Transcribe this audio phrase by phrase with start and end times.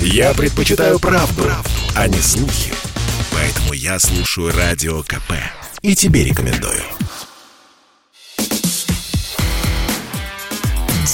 [0.00, 2.72] Я предпочитаю правду, правду, а не слухи.
[3.32, 5.32] Поэтому я слушаю Радио КП.
[5.82, 6.82] И тебе рекомендую.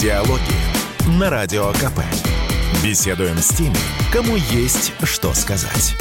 [0.01, 0.41] Диалоги
[1.19, 2.01] на Радио КП.
[2.83, 3.77] Беседуем с теми,
[4.13, 5.95] кому есть что сказать.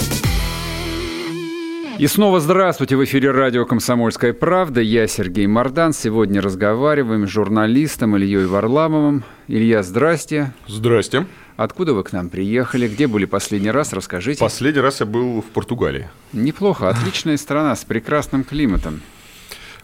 [2.02, 2.96] И снова здравствуйте.
[2.96, 4.82] В эфире радио «Комсомольская правда».
[4.82, 5.94] Я Сергей Мордан.
[5.94, 9.24] Сегодня разговариваем с журналистом Ильей Варламовым.
[9.48, 10.52] Илья, здрасте.
[10.68, 11.28] Здрасте.
[11.64, 12.88] Откуда вы к нам приехали?
[12.88, 13.94] Где были последний раз?
[13.94, 14.40] Расскажите.
[14.40, 16.10] Последний раз я был в Португалии.
[16.34, 16.90] Неплохо.
[16.90, 19.02] Отличная страна с прекрасным климатом.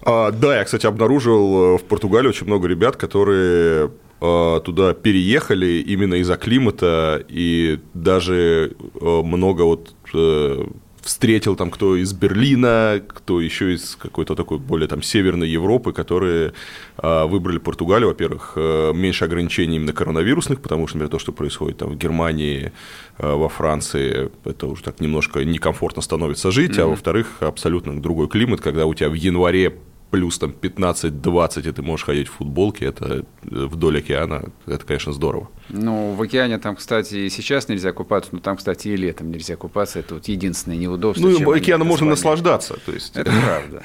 [0.02, 5.84] А, да, я, кстати, обнаружил э, в Португалии очень много ребят, которые а, туда переехали
[5.88, 10.66] именно из-за климата, и даже э, много вот э,
[11.08, 16.54] встретил там кто из Берлина, кто еще из какой-то такой более там северной Европы, которые
[16.98, 21.78] э, выбрали Португалию, во-первых, э, меньше ограничений именно коронавирусных, потому что, например, то, что происходит
[21.78, 22.74] там в Германии,
[23.20, 26.84] э, во Франции, это уже так немножко некомфортно становится жить, mm-hmm.
[26.84, 29.78] а во-вторых, абсолютно другой климат, когда у тебя в январе
[30.10, 35.50] плюс там 15-20, и ты можешь ходить в футболке, это вдоль океана, это, конечно, здорово.
[35.70, 39.56] Ну, в океане там, кстати, и сейчас нельзя купаться, но там, кстати, и летом нельзя
[39.56, 41.28] купаться, это вот единственное неудобство.
[41.28, 43.16] Ну, океаном можно наслаждаться, то есть.
[43.16, 43.84] Это правда.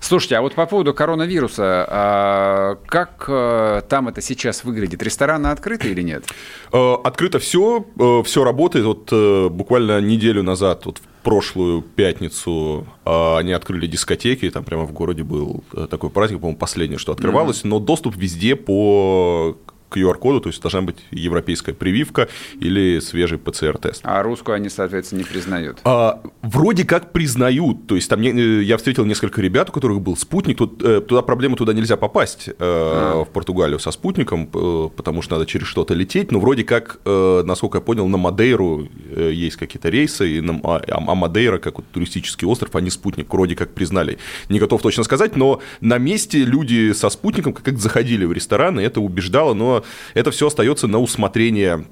[0.00, 5.02] Слушайте, а вот по поводу коронавируса, а как э, там это сейчас выглядит?
[5.02, 6.24] Рестораны открыты или нет?
[6.72, 8.86] Э, открыто все, э, все работает.
[8.86, 15.22] Вот буквально неделю назад, вот в прошлую пятницу они открыли дискотеки, там прямо в городе
[15.22, 17.68] был такой праздник, по-моему, последнее, что открывалось, mm-hmm.
[17.68, 19.56] но доступ везде по
[19.90, 24.02] QR-коду, то есть должна быть европейская прививка или свежий ПЦР-тест.
[24.04, 25.78] А русскую они, соответственно, не признают?
[25.84, 27.86] А, вроде как признают.
[27.86, 30.58] То есть там э, я встретил несколько ребят, у которых был спутник.
[30.58, 33.24] Тут, э, туда проблема, туда нельзя попасть э, а.
[33.24, 36.32] в Португалию со спутником, потому что надо через что-то лететь.
[36.32, 41.14] Но вроде как, насколько я понял, на Мадейру есть какие-то рейсы, и на, а, а
[41.14, 44.18] Мадейра, как вот туристический остров, они спутник вроде как признали.
[44.48, 49.00] Не готов точно сказать, но на месте люди со спутником как заходили в рестораны, это
[49.00, 49.79] убеждало, но
[50.14, 51.86] это все остается на усмотрение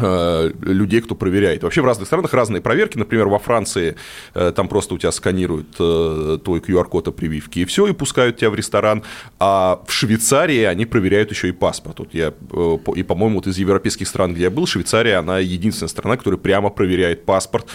[0.00, 1.62] людей, кто проверяет.
[1.62, 2.98] Вообще в разных странах разные проверки.
[2.98, 3.96] Например, во Франции
[4.34, 8.36] э, там просто у тебя сканируют э, твой QR-код о прививке, и все, и пускают
[8.36, 9.02] тебя в ресторан.
[9.38, 11.98] А в Швейцарии они проверяют еще и паспорт.
[11.98, 12.32] Вот я,
[12.94, 16.70] и, по-моему, вот из европейских стран, где я был, Швейцария, она единственная страна, которая прямо
[16.70, 17.66] проверяет паспорт,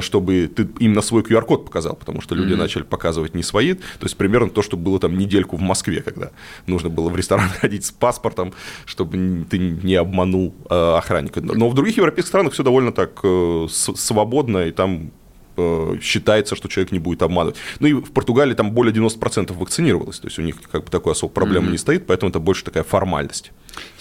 [0.00, 2.56] чтобы ты именно свой QR-код показал, потому что люди mm-hmm.
[2.56, 3.74] начали показывать не свои.
[3.74, 6.30] То есть примерно то, что было там недельку в Москве, когда
[6.66, 8.52] нужно было в ресторан ходить с паспортом,
[8.84, 11.40] чтобы ты не обманул охранника.
[11.40, 15.10] Но но в других европейских странах все довольно так э, свободно, и там
[16.02, 17.56] считается, что человек не будет обманывать.
[17.80, 21.12] Ну и в Португалии там более 90% вакцинировалось, то есть у них как бы такой
[21.12, 21.72] особой проблемы mm-hmm.
[21.72, 23.52] не стоит, поэтому это больше такая формальность.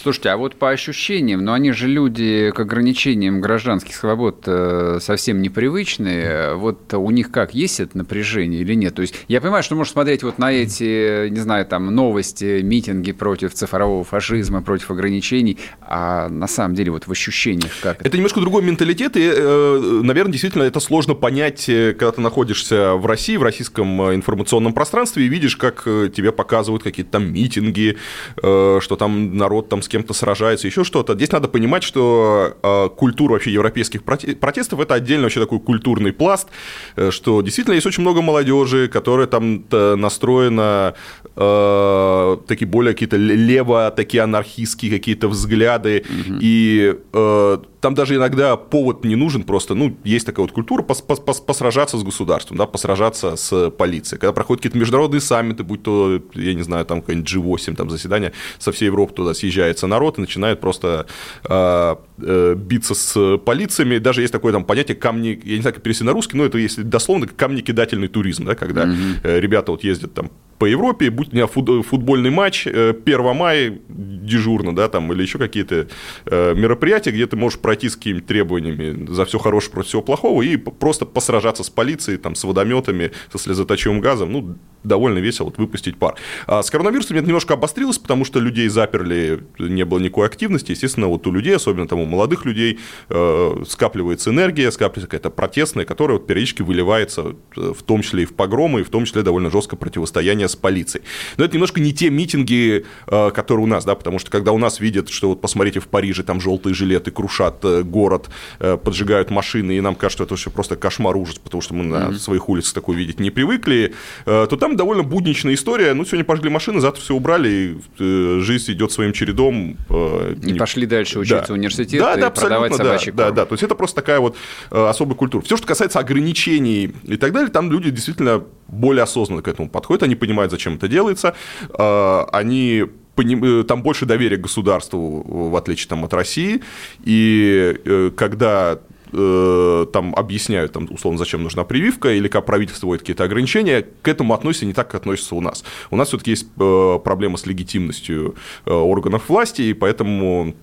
[0.02, 5.42] Слушайте, а вот по ощущениям, ну они же люди к ограничениям гражданских свобод э, совсем
[5.42, 6.56] непривычные.
[6.56, 8.96] Вот у них как, есть это напряжение или нет?
[8.96, 13.12] То есть я понимаю, что можно смотреть вот на эти, не знаю, там новости, митинги
[13.12, 18.08] против цифрового фашизма, против ограничений, а на самом деле вот в ощущениях как это?
[18.08, 22.94] Это немножко другой менталитет, и, э, наверное, действительно это сложно понять, э, когда ты находишься
[22.96, 27.98] в России, в российском информационном пространстве, и видишь, как тебе показывают какие-то там митинги,
[28.38, 31.14] что там народ там с кем-то сражается, еще что-то.
[31.14, 36.48] Здесь надо понимать, что э, культура вообще европейских протестов это отдельно вообще такой культурный пласт,
[36.96, 40.96] э, что действительно есть очень много молодежи, которая там настроена
[41.36, 46.38] э, такие более какие-то лево, такие анархистские какие-то взгляды, угу.
[46.42, 51.04] и э, там даже иногда повод не нужен, просто, ну, есть такая вот культура пос
[51.04, 54.20] пос пос посражаться с государством, да, посражаться с полицией.
[54.20, 58.32] Когда проходят какие-то международные саммиты, будь то, я не знаю, там какой-нибудь G8, там заседание,
[58.58, 61.06] со всей Европы туда съезжается народ и начинает просто
[61.48, 63.98] э, биться с полициями.
[63.98, 66.58] Даже есть такое там понятие камни, я не знаю, как перевести на русский, но это
[66.58, 69.40] если дословно камни-кидательный туризм, да, когда mm-hmm.
[69.40, 74.76] ребята вот ездят там по Европе, будь у меня футбольный матч, 1 э, мая дежурно,
[74.76, 75.88] да, там, или еще какие-то
[76.26, 80.42] э, мероприятия, где ты можешь пройти с какими-то требованиями за все хорошее против всего плохого
[80.42, 85.58] и просто посражаться с полицией, там, с водометами, со слезоточивым газом, ну, довольно весело вот,
[85.58, 86.16] выпустить пар.
[86.48, 91.08] А с коронавирусом это немножко обострилось, потому что людей заперли, не было никакой активности, естественно,
[91.08, 92.80] вот у людей, особенно там у молодых людей,
[93.10, 98.34] э, скапливается энергия, скапливается какая-то протестная, которая вот периодически выливается в том числе и в
[98.34, 101.04] погромы, и в том числе довольно жесткое противостояние с полицией.
[101.38, 104.58] Но это немножко не те митинги, э, которые у нас, да, потому что когда у
[104.58, 108.30] нас видят, что вот посмотрите в Париже, там желтые жилеты крушат э, город,
[108.60, 111.84] э, поджигают машины, и нам кажется, что это вообще просто кошмар, ужас, потому что мы
[111.84, 112.18] на mm-hmm.
[112.18, 113.94] своих улицах такое видеть не привыкли,
[114.26, 115.94] то там довольно будничная история.
[115.94, 119.78] Ну, сегодня пожгли машины, завтра все убрали, и жизнь идет своим чередом.
[119.90, 120.60] И не...
[120.60, 121.54] пошли дальше учиться да.
[121.54, 123.36] в университете университет да, и да, продавать абсолютно, собачий да, корм.
[123.36, 123.46] да, да.
[123.48, 124.36] То есть это просто такая вот
[124.72, 125.44] э, особая культура.
[125.44, 130.04] Все, что касается ограничений и так далее, там люди действительно более осознанно к этому подходят,
[130.04, 131.36] они понимают, зачем это делается,
[131.70, 132.86] э, они
[133.18, 136.62] э, там больше доверия к государству, в отличие там, от России,
[137.04, 138.80] и когда
[139.12, 144.34] там объясняют, там, условно, зачем нужна прививка, или как правительство вводит какие-то ограничения, к этому
[144.34, 145.64] относятся не так, как относятся у нас.
[145.90, 150.56] У нас все-таки есть проблема с легитимностью органов власти, и поэтому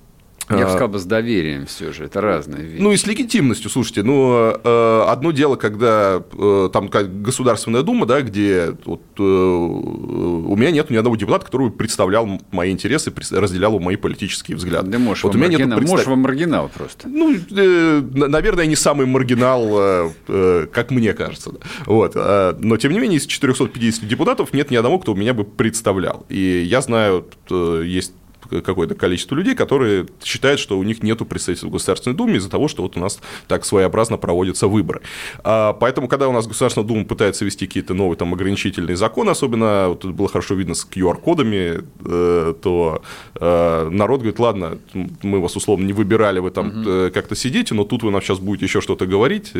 [0.58, 2.80] Я бы э, сказал бы с доверием все же, это разные вещи.
[2.82, 8.20] ну и с легитимностью, слушайте, ну э, одно дело, когда э, там Государственная Дума, да,
[8.22, 13.96] где вот, э, у меня нет ни одного депутата, который представлял мои интересы, разделял мои
[13.96, 14.90] политические взгляды.
[14.90, 17.08] да можешь, вот во у меня маргинал, представ- можешь во маргинал просто.
[17.08, 21.52] ну, на- наверное, не самый маргинал, как мне кажется.
[21.52, 21.58] да.
[21.86, 22.14] Вот.
[22.14, 26.26] Но, тем не менее, из 450 депутатов нет ни одного, кто меня бы представлял.
[26.28, 28.12] И я знаю, есть
[28.48, 32.68] какое-то количество людей, которые считают, что у них нет представительства в Государственной Думе из-за того,
[32.68, 35.02] что вот у нас так своеобразно проводятся выборы.
[35.44, 39.88] А, Поэтому, когда у нас Государственная Дума пытается ввести какие-то новые там ограничительные законы, особенно
[39.88, 43.02] вот тут было хорошо видно с QR-кодами, э, то
[43.34, 44.78] э, народ говорит, ладно,
[45.22, 48.38] мы вас условно не выбирали, вы там э, как-то сидите, но тут вы нам сейчас
[48.38, 49.52] будете еще что-то говорить,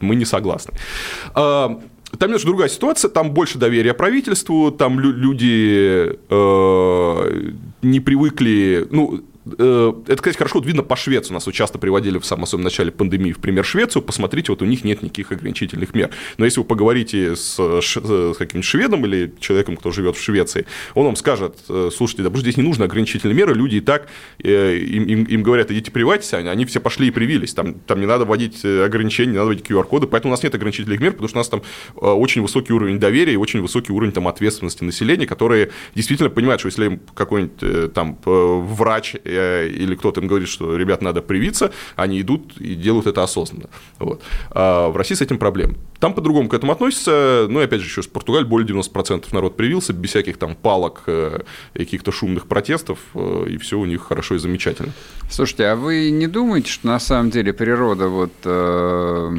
[0.00, 0.72] мы не согласны.
[2.18, 7.50] Там немножко другая ситуация, там больше доверия правительству, там лю- люди э,
[7.82, 11.32] не привыкли, ну, это, кстати, хорошо вот видно по Швеции.
[11.32, 14.02] Нас вот часто приводили в самом особенно начале пандемии в пример Швецию.
[14.02, 16.10] Посмотрите, вот у них нет никаких ограничительных мер.
[16.36, 20.66] Но если вы поговорите с, ш- с каким-нибудь шведом или человеком, кто живет в Швеции,
[20.94, 24.08] он вам скажет, э, слушайте, да здесь не нужны ограничительные меры, люди и так,
[24.42, 27.54] э, им, им, им говорят, идите прививайтесь, они, они все пошли и привились.
[27.54, 30.54] Там, там не надо вводить э, ограничения, не надо вводить QR-коды, поэтому у нас нет
[30.54, 31.62] ограничительных мер, потому что у нас там
[31.94, 36.60] э, очень высокий уровень доверия и очень высокий уровень там, ответственности населения, которые действительно понимают,
[36.60, 41.22] что если какой-нибудь э, там э, врач э, или кто-то им говорит, что, ребят, надо
[41.22, 43.68] привиться, они идут и делают это осознанно.
[43.98, 44.22] Вот.
[44.50, 45.76] А в России с этим проблем.
[45.98, 49.56] Там по-другому к этому относятся, ну и опять же, еще с Португалии более 90% народ
[49.56, 51.40] привился, без всяких там палок, э,
[51.74, 54.92] и каких-то шумных протестов, э, и все у них хорошо и замечательно.
[55.30, 59.36] Слушайте, а вы не думаете, что на самом деле природа вот э,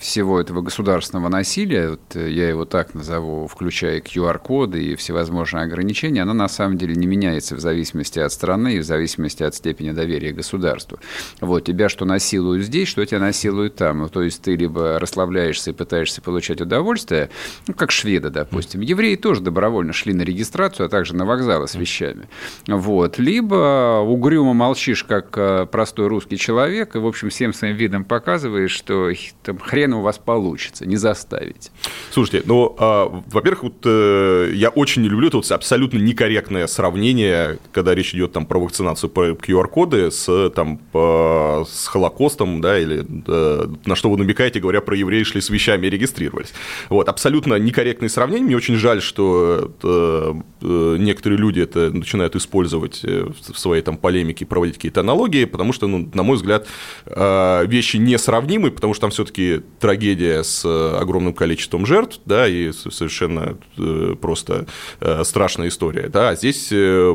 [0.00, 6.22] всего этого государственного насилия, вот э, я его так назову, включая QR-коды и всевозможные ограничения,
[6.22, 9.92] она на самом деле не меняется в зависимости от страны и в зависимости от степени
[9.92, 10.98] доверия государству.
[11.42, 13.98] Вот, тебя что насилуют здесь, что тебя насилуют там.
[13.98, 17.28] Ну, то есть ты либо расслабляешься и пытаешься получать удовольствие,
[17.68, 18.80] ну, как шведы, допустим.
[18.80, 22.28] Евреи тоже добровольно шли на регистрацию, а также на вокзалы с вещами.
[22.66, 23.18] Вот.
[23.18, 28.70] Либо угрюмо молчишь, как э, простой русский человек, и, в общем, всем своим видом показываешь,
[28.70, 29.10] что
[29.42, 31.70] там, хрен у вас получится, не заставить.
[32.10, 37.58] Слушайте, ну, а, во-первых, вот, э, я очень не люблю это вот абсолютно некорректное сравнение,
[37.72, 43.04] когда речь идет там про вакцинацию по QR-коды с, там, по- с Холокостом, да, или
[43.26, 46.52] э, на что вы намекаете, говоря про евреев, шли с вещами и регистрировались.
[46.88, 48.46] Вот, абсолютно некорректные сравнения.
[48.46, 53.96] Мне очень жаль, что э, э, некоторые люди это начинают использовать э, в своей там
[53.96, 56.66] полемике, проводить какие-то аналогии, потому что, ну, на мой взгляд,
[57.06, 62.70] э, вещи несравнимы, потому что там все-таки трагедия с э, огромным количеством жертв, да, и
[62.72, 64.66] совершенно э, просто
[65.00, 66.72] э, страшная история, да, а здесь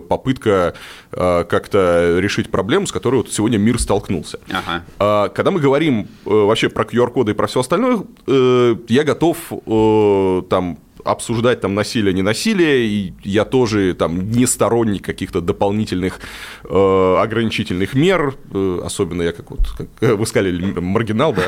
[0.08, 0.74] попытка
[1.12, 4.40] как-то решить проблему, с которой вот сегодня мир столкнулся.
[4.50, 4.84] Ага.
[5.00, 9.38] А, Когда мы говорим вообще про QR-коды и про все остальное, я готов
[10.50, 16.20] там обсуждать там насилие, не насилие, и я тоже там не сторонник каких-то дополнительных
[16.64, 19.88] э, ограничительных мер, э, особенно я как вот, как
[20.20, 21.44] вы сказали, маргинал, да,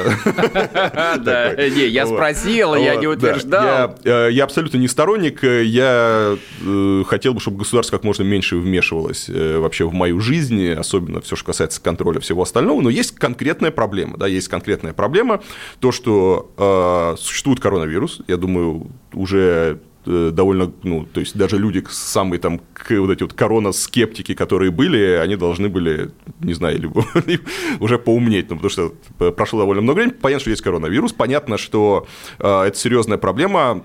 [1.18, 1.72] Да, Такой.
[1.72, 3.96] не, я спросил, я не утверждал.
[4.04, 5.44] Я, э, я абсолютно не сторонник.
[5.44, 10.20] э, Я э, хотел бы, чтобы государство как можно меньше вмешивалось э, вообще в мою
[10.20, 12.82] жизнь, особенно все, что касается контроля всего остального.
[12.82, 14.18] Но есть конкретная проблема.
[14.18, 15.42] Да, есть конкретная проблема.
[15.80, 21.84] То, что э, существует коронавирус, я думаю, уже э, довольно, ну, то есть даже люди
[21.90, 27.06] самые там к- вот эти вот корона-скептики, которые были, они должны были, не знаю, либо,
[27.80, 32.08] уже поумнеть, ну, потому что прошло довольно много времени, понятно, что есть коронавирус, понятно, что
[32.40, 33.84] э, это серьезная проблема,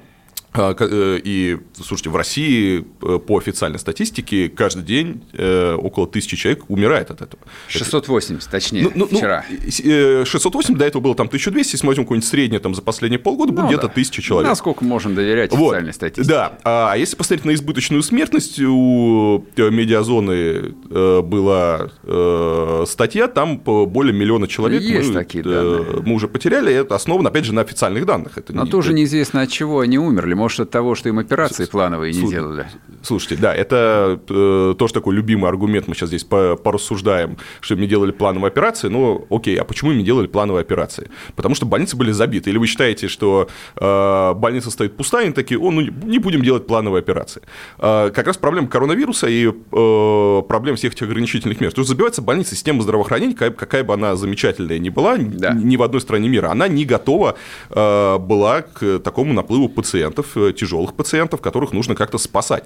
[0.56, 7.10] И, слушайте, в России э, по официальной статистике каждый день э, около тысячи человек умирает
[7.10, 7.42] от этого.
[7.68, 9.44] 680, точнее, Ну, ну, ну, вчера.
[9.50, 13.18] э, 608, до этого было там 1200, если мы возьмем какое-нибудь среднее там, за последние
[13.18, 13.94] полгода, будет Ну где-то да.
[13.94, 14.48] тысяча человек.
[14.50, 16.28] Насколько можем доверять Вот, официальной статистике?
[16.28, 23.56] Да, а если посмотреть на избыточную смертность, у э, медиазоны э, была э, статья, там
[23.58, 26.02] более миллиона человек Есть мы, такие э, данные.
[26.04, 28.36] мы уже потеряли, это основано, опять же, на официальных данных.
[28.36, 30.34] Это Но не- тоже неизвестно, от чего они умерли.
[30.42, 32.66] Может, от того, что им операции плановые не делали.
[33.02, 38.12] Слушайте, да, это э, тоже такой любимый аргумент, мы сейчас здесь порассуждаем, что мне делали
[38.12, 41.10] плановые операции, ну, окей, а почему мне делали плановые операции?
[41.34, 42.50] Потому что больницы были забиты.
[42.50, 46.66] Или вы считаете, что э, больница стоит пустая, и такие, о, ну, не будем делать
[46.66, 47.42] плановые операции.
[47.78, 51.72] Э, как раз проблема коронавируса и э, проблем всех этих ограничительных мер.
[51.72, 55.52] То есть забивается больница, система здравоохранения, какая, какая бы она замечательная ни была, да.
[55.52, 57.36] ни в одной стране мира, она не готова
[57.70, 62.64] э, была к такому наплыву пациентов, э, тяжелых пациентов, которых нужно как-то спасать.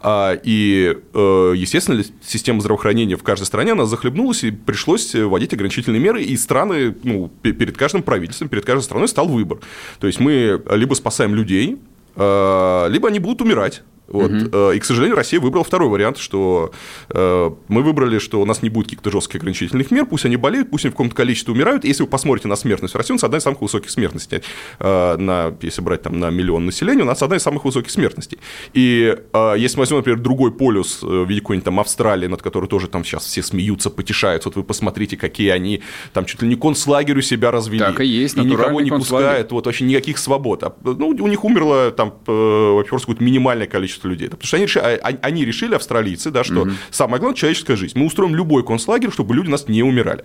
[0.00, 6.00] А, и, э, естественно, система здравоохранения в каждой стране, она захлебнулась, и пришлось вводить ограничительные
[6.00, 9.58] меры, и страны, ну, перед каждым правительством, перед каждой страной стал выбор.
[10.00, 11.78] То есть мы либо спасаем людей,
[12.14, 13.82] э, либо они будут умирать.
[14.08, 14.30] Вот.
[14.30, 14.70] Угу.
[14.72, 16.72] И, к сожалению, Россия выбрала второй вариант, что
[17.10, 20.70] э, мы выбрали, что у нас не будет каких-то жестких ограничительных мер, пусть они болеют,
[20.70, 21.84] пусть они в каком-то количестве умирают.
[21.84, 24.42] Если вы посмотрите на смертность в России, у нас одна из самых высоких смертностей.
[24.78, 28.38] Э, на, если брать там, на миллион населения, у нас одна из самых высоких смертностей.
[28.72, 29.16] И
[29.56, 33.04] если мы возьмем, например, другой полюс в виде какой-нибудь там Австралии, над которой тоже там
[33.04, 35.82] сейчас все смеются, потешаются, вот вы посмотрите, какие они
[36.12, 37.80] там чуть ли не концлагерь у себя развели.
[37.80, 40.62] Так и есть, и никого не пускают, вот вообще никаких свобод.
[40.62, 44.28] А, ну, у них умерло там, вообще, какое-то минимальное количество людей.
[44.28, 46.70] Потому что они решили, а, а, они решили, австралийцы, да, что угу.
[46.90, 47.98] самое главное– человеческая жизнь.
[47.98, 50.24] Мы устроим любой концлагерь, чтобы люди у нас не умирали.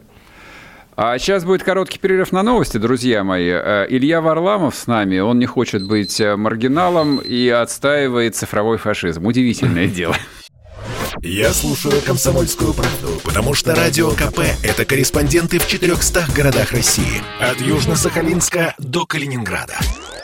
[0.97, 3.49] А сейчас будет короткий перерыв на новости, друзья мои.
[3.49, 9.25] Э, Илья Варламов с нами, он не хочет быть э, маргиналом и отстаивает цифровой фашизм.
[9.25, 10.15] Удивительное дело.
[11.21, 17.21] Я слушаю «Комсомольскую правду», потому что «Радио КП»— это корреспонденты в 400 городах России.
[17.39, 19.77] От Южно-Сахалинска до Калининграда.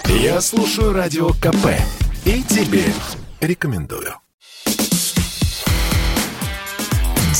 [0.05, 1.67] Я слушаю «Радио КП»
[2.25, 2.83] и тебе
[3.41, 4.13] рекомендую.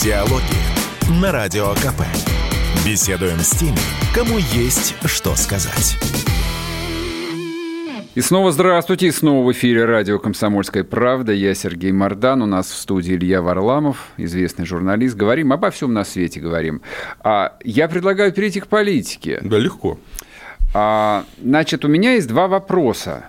[0.03, 2.03] Диалоги на Радио КП.
[2.85, 3.77] Беседуем с теми,
[4.13, 5.97] кому есть что сказать.
[8.15, 11.33] И снова здравствуйте, и снова в эфире радио «Комсомольская правда».
[11.33, 15.15] Я Сергей Мордан, у нас в студии Илья Варламов, известный журналист.
[15.15, 16.81] Говорим обо всем на свете, говорим.
[17.19, 19.39] А я предлагаю перейти к политике.
[19.43, 19.99] Да, легко.
[20.73, 23.25] А, значит, у меня есть два вопроса.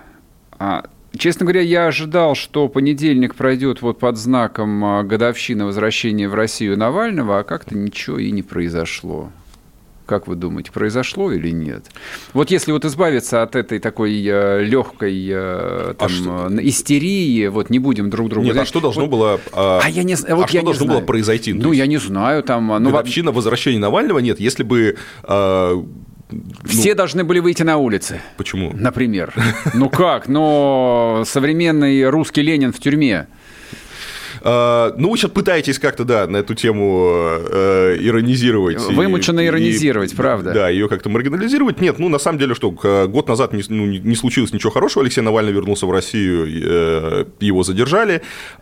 [0.57, 0.85] А,
[1.17, 6.77] Честно говоря, я ожидал, что понедельник пройдет вот под знаком а, годовщины возвращения в Россию
[6.77, 9.31] Навального, а как-то ничего и не произошло.
[10.05, 11.85] Как вы думаете, произошло или нет?
[12.33, 16.67] Вот если вот избавиться от этой такой э, легкой э, там, а что?
[16.67, 18.47] истерии, вот не будем друг друга...
[18.47, 19.39] Нет, а что должно вот, было...
[19.53, 21.53] А, а, я не, вот а что я должно не было произойти?
[21.53, 22.41] Ну, я не знаю.
[22.41, 24.39] Там, ну, Годовщина возвращения Навального нет.
[24.39, 24.97] Если бы...
[26.31, 28.21] А, все ну, должны были выйти на улицы.
[28.37, 28.71] Почему?
[28.73, 29.33] Например.
[29.73, 30.27] Ну как?
[30.27, 33.27] Но современный русский Ленин в тюрьме.
[34.41, 38.81] А, ну, вы сейчас пытаетесь как-то, да, на эту тему э, иронизировать.
[38.81, 40.51] Вымученно и, иронизировать, и, правда.
[40.51, 41.81] Да, ее как-то маргинализировать.
[41.81, 45.03] Нет, ну, на самом деле, что год назад не, ну, не случилось ничего хорошего.
[45.03, 48.21] Алексей Навальный вернулся в Россию, э, его задержали.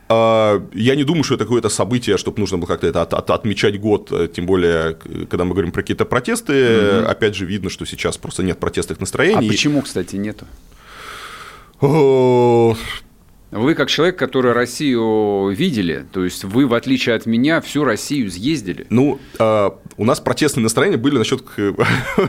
[0.09, 3.29] Э, я не думаю, что это какое-то событие, чтобы нужно было как-то это от, от,
[3.29, 4.97] отмечать год, тем более,
[5.29, 7.01] когда мы говорим про какие-то протесты.
[7.01, 7.07] Угу.
[7.07, 9.47] Опять же, видно, что сейчас просто нет протестных настроений.
[9.47, 10.45] А почему, кстати, нету?
[13.57, 18.29] Вы как человек, который Россию видели, то есть вы, в отличие от меня, всю Россию
[18.29, 18.85] съездили.
[18.89, 21.43] Ну, э, у нас протестные настроения были насчет,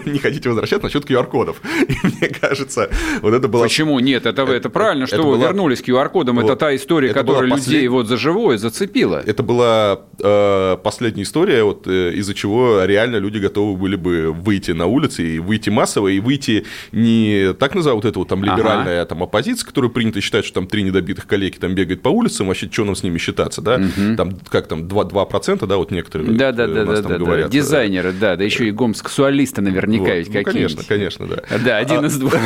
[0.06, 1.60] не хотите возвращаться, насчет QR-кодов.
[1.88, 3.62] И мне кажется, вот это было...
[3.62, 4.00] Почему?
[4.00, 5.46] Нет, это, это, это правильно, что это вы была...
[5.48, 6.36] вернулись к QR-кодам.
[6.36, 6.46] Вот.
[6.46, 7.68] Это та история, это которая послед...
[7.68, 9.22] людей вот за живое зацепила.
[9.24, 14.70] Это была э, последняя история, вот, э, из-за чего реально люди готовы были бы выйти
[14.70, 19.08] на улицы, и выйти массово, и выйти не так вот это вот там либеральная ага.
[19.08, 22.46] там, оппозиция, которую принято считать, что там три недобитых избитых коллеги там бегает по улицам,
[22.48, 23.76] вообще, что нам с ними считаться, да?
[23.76, 24.16] Угу.
[24.16, 27.50] Там, как там, 2%, 2% да, вот некоторые да, да, да, да, да, говорят.
[27.50, 30.14] Дизайнеры, да, да еще и гомосексуалисты наверняка вот.
[30.14, 31.58] ведь ну, Конечно, конечно, да.
[31.64, 32.06] Да, один а...
[32.06, 32.34] из двух.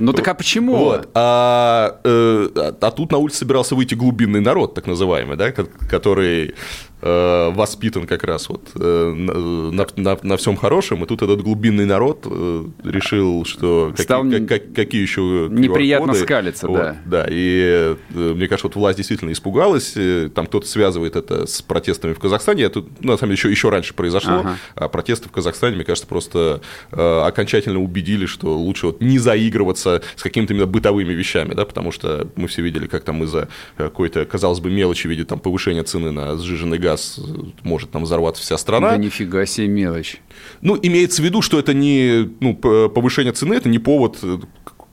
[0.00, 0.76] Ну так а почему?
[0.76, 1.10] Вот.
[1.14, 6.54] А, э, а тут на улице собирался выйти глубинный народ, так называемый, да, который Э,
[7.02, 12.26] воспитан как раз вот э, на, на, на всем хорошем, и тут этот глубинный народ
[12.30, 16.96] э, решил, что Стал какие, как, какие еще неприятно скалиться, вот, да.
[17.04, 19.96] Да, и мне кажется, вот власть действительно испугалась,
[20.34, 23.68] там кто-то связывает это с протестами в Казахстане, это, ну, на самом деле, еще, еще
[23.70, 24.56] раньше произошло, ага.
[24.76, 26.60] а протесты в Казахстане, мне кажется, просто
[26.92, 32.28] окончательно убедили, что лучше вот не заигрываться с какими-то именно бытовыми вещами, да, потому что
[32.36, 36.12] мы все видели, как там из-за какой-то, казалось бы, мелочи в виде там повышения цены
[36.12, 37.20] на сжиженный газ газ
[37.62, 38.90] может там взорваться вся страна.
[38.90, 40.20] Да нифига себе мелочь.
[40.60, 44.18] Ну, имеется в виду, что это не ну, повышение цены, это не повод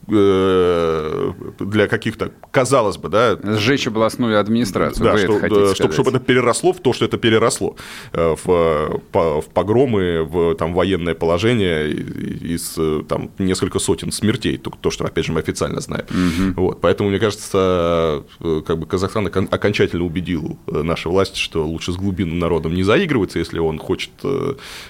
[0.09, 3.37] для каких-то, казалось бы, да...
[3.43, 7.75] Сжечь областную администрацию, да, что, это чтобы, чтобы это переросло в то, что это переросло
[8.13, 15.25] в, в погромы, в там, военное положение из там, несколько сотен смертей, то, что, опять
[15.25, 16.05] же, мы официально знаем.
[16.09, 16.61] Угу.
[16.61, 22.39] Вот, поэтому, мне кажется, как бы Казахстан окончательно убедил наши власти, что лучше с глубинным
[22.39, 24.11] народом не заигрываться, если он хочет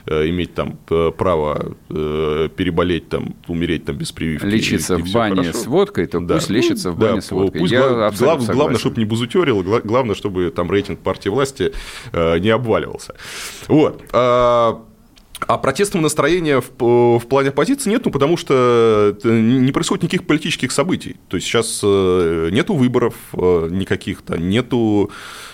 [0.05, 0.77] иметь там
[1.17, 4.45] право переболеть, там, умереть там без прививки.
[4.45, 5.57] Лечиться в бане хорошо.
[5.57, 6.35] с водкой, то да.
[6.35, 7.61] пусть лечится в бане да, с водкой.
[7.61, 11.73] Пусть Я глав, главное, чтобы не бузутерил, главное, чтобы там рейтинг партии власти
[12.11, 13.15] э, не обваливался.
[13.67, 14.03] Вот.
[14.13, 14.81] А,
[15.41, 20.71] а протестного настроения в, в плане оппозиции нет, ну, потому что не происходит никаких политических
[20.71, 21.17] событий.
[21.27, 25.11] То есть сейчас э, нету выборов э, никаких-то, нету,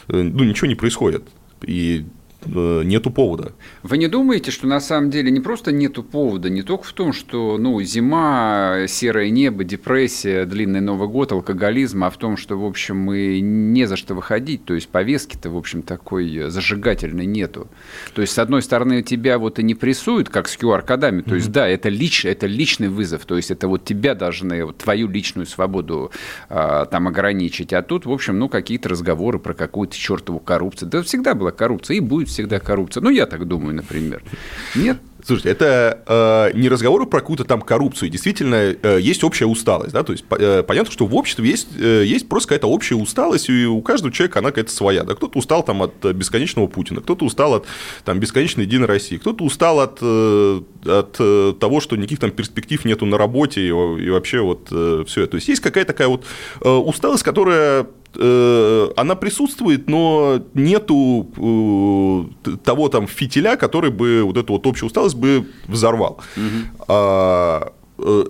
[0.08, 1.24] ну, ничего не происходит.
[1.62, 2.14] И Э,
[2.46, 3.54] нету повода.
[3.84, 7.14] Вы не думаете, что на самом деле не просто нету повода, не только в том,
[7.14, 12.66] что ну, зима, серое небо, депрессия, длинный Новый год, алкоголизм, а в том, что, в
[12.66, 17.68] общем, мы не за что выходить, то есть повестки-то, в общем, такой зажигательной нету.
[18.14, 21.50] То есть, с одной стороны, тебя вот и не прессуют, как с QR-кодами, то есть,
[21.50, 21.54] mm-hmm.
[21.54, 25.46] да, это, лич, это личный вызов, то есть, это вот тебя должны, вот, твою личную
[25.46, 26.12] свободу
[26.50, 30.90] а, там ограничить, а тут, в общем, ну, какие-то разговоры про какую-то чертову коррупцию.
[30.90, 33.01] Да всегда была коррупция и будет всегда коррупция.
[33.01, 34.22] Ну, я так думаю, например.
[34.75, 34.98] Нет?
[35.25, 38.10] Слушайте, это э, не разговоры про какую-то там коррупцию.
[38.10, 39.92] Действительно, э, есть общая усталость.
[39.92, 40.04] Да?
[40.04, 43.65] То есть, э, понятно, что в обществе есть, э, есть просто какая-то общая усталость, и
[43.65, 45.04] у каждого человека она какая-то своя.
[45.04, 45.15] Да?
[45.15, 47.65] Кто-то устал там, от бесконечного Путина, кто-то устал от
[48.04, 52.86] там, бесконечной Единой России, кто-то устал от, э, от э, того, что никаких там перспектив
[52.86, 55.32] нету на работе, и, и вообще вот э, все это.
[55.32, 56.24] То есть, есть какая-то такая вот
[56.62, 64.38] э, усталость, которая Э, она присутствует, но нету э, того там фитиля, который бы вот
[64.38, 66.19] эту вот общую усталость бы взорвал.
[66.38, 66.86] Угу.
[66.88, 67.72] А,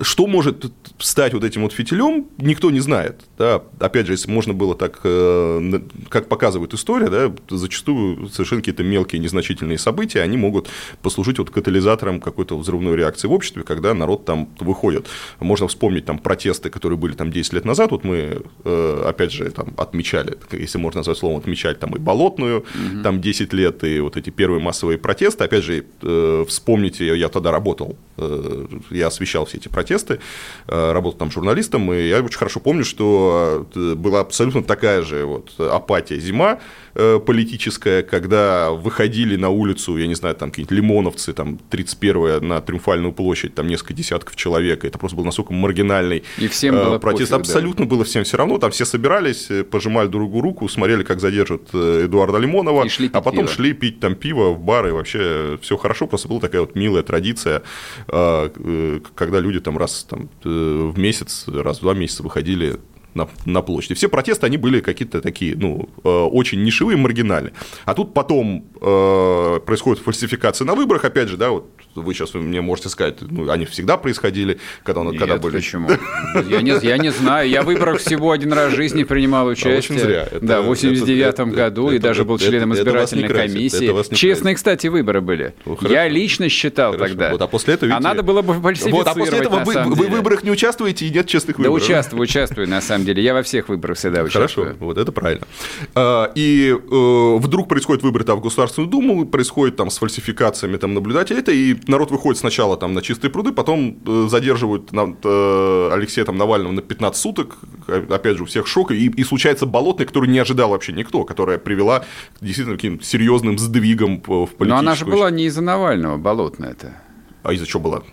[0.01, 0.65] что может
[0.99, 3.21] стать вот этим вот фитилем, никто не знает.
[3.37, 3.63] Да?
[3.79, 9.21] Опять же, если можно было так, э, как показывает история, да, зачастую совершенно какие-то мелкие
[9.21, 10.69] незначительные события, они могут
[11.01, 15.07] послужить вот катализатором какой-то взрывной реакции в обществе, когда народ там выходит.
[15.39, 19.49] Можно вспомнить там протесты, которые были там 10 лет назад, вот мы, э, опять же,
[19.51, 23.03] там отмечали, если можно назвать словом, отмечать там и Болотную, угу.
[23.03, 25.85] там 10 лет, и вот эти первые массовые протесты, опять же,
[26.47, 27.97] вспомните, я тогда работал,
[28.91, 30.19] я освещал все эти протесты,
[30.67, 35.25] э, работал там журналистом, и я очень хорошо помню, что э, была абсолютно такая же
[35.25, 36.59] вот апатия зима,
[36.97, 42.61] Э, политическая, когда выходили на улицу, я не знаю, там какие-нибудь лимоновцы, там 31 на
[42.61, 46.97] Триумфальную площадь, там несколько десятков человек, это просто был настолько маргинальный и всем э, было
[46.97, 47.31] протест.
[47.31, 47.89] Пофиг, Абсолютно да.
[47.89, 52.37] было всем все равно, там все собирались, пожимали друг другу руку, смотрели, как задержат Эдуарда
[52.37, 53.47] Лимонова, а потом пиво.
[53.49, 57.61] шли пить там пиво в бары, вообще все хорошо, просто была такая вот милая традиция,
[58.07, 60.29] когда люди там раз там,
[60.75, 62.79] в месяц, раз в два месяца выходили
[63.15, 63.95] на, на площади.
[63.95, 67.53] Все протесты, они были какие-то такие, ну, э, очень нишевые, маргинальные.
[67.85, 71.69] А тут потом э, происходит фальсификация на выборах, опять же, да, вот
[72.01, 75.57] вы сейчас мне можете сказать, ну, они всегда происходили, когда, Нет, когда были...
[75.57, 75.89] почему?
[76.49, 79.77] Я не, я не знаю, я в выборах всего один раз в жизни принимал участие.
[79.77, 80.27] Очень зря.
[80.31, 84.15] Это, да, в 89 году, это, и даже был членом это, избирательной это комиссии.
[84.15, 85.53] Честные, кстати, выборы были.
[85.65, 87.09] Ну, я лично считал хорошо.
[87.09, 87.31] тогда.
[87.31, 89.95] Вот, а после этого, видите, А надо было бы фальсифицировать, Вот, а после этого вы,
[89.95, 91.79] вы в выборах не участвуете, и нет честных выборов.
[91.79, 93.23] Да участвую, участвую, на самом деле.
[93.23, 94.67] Я во всех выборах всегда участвую.
[94.67, 95.45] Хорошо, вот это правильно.
[95.93, 101.39] А, и э, вдруг происходит выборы в Государственную Думу, происходит там с фальсификациями там наблюдателей,
[101.39, 106.37] это, и народ выходит сначала там на чистые пруды, потом э, задерживают э, Алексея там,
[106.37, 110.39] Навального на 15 суток, опять же, у всех шок, и, и случается болотный, который не
[110.39, 112.05] ожидал вообще никто, которая привела
[112.41, 114.69] действительно таким серьезным сдвигом в политическую...
[114.69, 116.93] Но она же была не из-за Навального, болотная это.
[117.43, 118.03] А из-за чего была?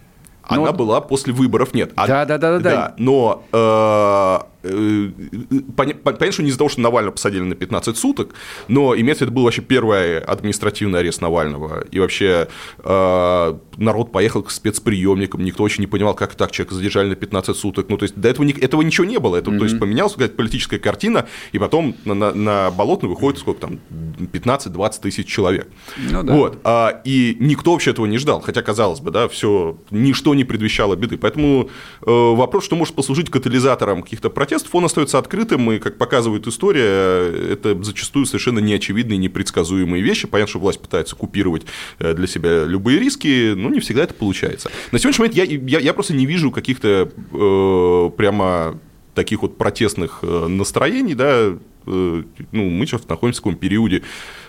[0.42, 0.72] Она но...
[0.72, 1.92] была после выборов, нет.
[1.96, 2.94] А, да, да, да, да, да.
[2.98, 8.34] Но э, Э, понятно, что не из-за того, что Навального посадили на 15 суток,
[8.68, 11.84] но имеется в виду был вообще первый административный арест Навального.
[11.90, 12.48] И вообще
[12.78, 17.56] э, народ поехал к спецприемникам, никто очень не понимал, как так человека задержали на 15
[17.56, 17.88] суток.
[17.88, 19.36] Ну, то есть до этого, этого ничего не было.
[19.36, 19.58] Это, mm-hmm.
[19.58, 23.80] То есть поменялась какая-то политическая картина, и потом на, на, на Болотную выходит сколько там,
[24.18, 25.68] 15-20 тысяч человек.
[25.96, 26.32] Ну, да.
[26.32, 26.58] вот.
[26.64, 28.40] а, и никто вообще этого не ждал.
[28.40, 31.18] Хотя, казалось бы, да, все, ничто не предвещало беды.
[31.18, 31.70] Поэтому
[32.04, 36.46] э, вопрос, что может послужить катализатором каких-то протестов, протестов, он остается открытым, и, как показывает
[36.46, 40.26] история, это зачастую совершенно неочевидные, непредсказуемые вещи.
[40.26, 41.62] Понятно, что власть пытается купировать
[41.98, 44.70] э, для себя любые риски, но не всегда это получается.
[44.90, 48.78] На сегодняшний момент я, я, я просто не вижу каких-то э, прямо
[49.14, 51.54] таких вот протестных э, настроений, да,
[51.86, 54.02] э, ну, мы сейчас находимся в таком периоде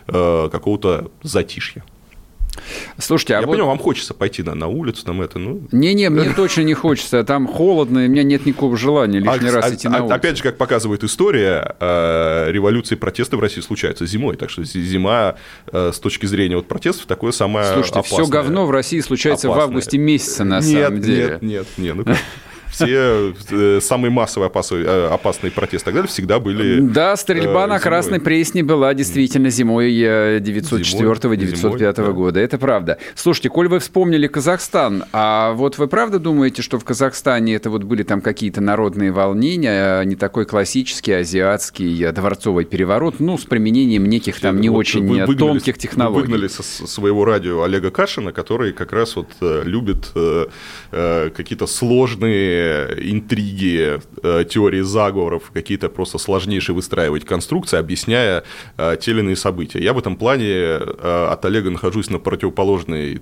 [0.07, 1.83] э, какого-то затишья.
[2.97, 3.53] Слушайте, а Я вот...
[3.53, 5.61] понимаю, вам хочется пойти на, на улицу, там это, ну...
[5.71, 9.53] Не-не, мне точно не хочется, там холодно, и у меня нет никакого желания лишний а,
[9.53, 10.15] раз а, идти на улицу.
[10.15, 14.63] Опять же, как показывает история, э, революции и протесты в России случаются зимой, так что
[14.63, 15.35] зима
[15.71, 18.23] э, с точки зрения вот протестов такое самое Слушайте, опасное.
[18.23, 19.65] все говно в России случается опасное.
[19.65, 21.39] в августе месяце, на нет, самом деле.
[21.41, 22.05] Нет, нет, нет, ну
[22.73, 27.65] все э, самые массовые опасные, э, опасные протесты и так далее всегда были Да, стрельба
[27.65, 32.39] э, на Красной Пресне была действительно зимой 904-905 года.
[32.39, 32.97] Это правда.
[33.15, 37.83] Слушайте, коль вы вспомнили Казахстан, а вот вы правда думаете, что в Казахстане это вот
[37.83, 44.07] были там какие-то народные волнения, а не такой классический азиатский дворцовый переворот, ну, с применением
[44.07, 46.27] неких там не вот очень выгнали, тонких технологий?
[46.27, 50.11] Выгнали со своего радио Олега Кашина, который как раз вот любит
[50.91, 52.62] какие-то сложные
[52.99, 58.43] интриги, э, теории заговоров, какие-то просто сложнейшие выстраивать конструкции, объясняя
[58.77, 59.79] э, те или иные события.
[59.79, 63.21] Я в этом плане э, от Олега нахожусь на противоположной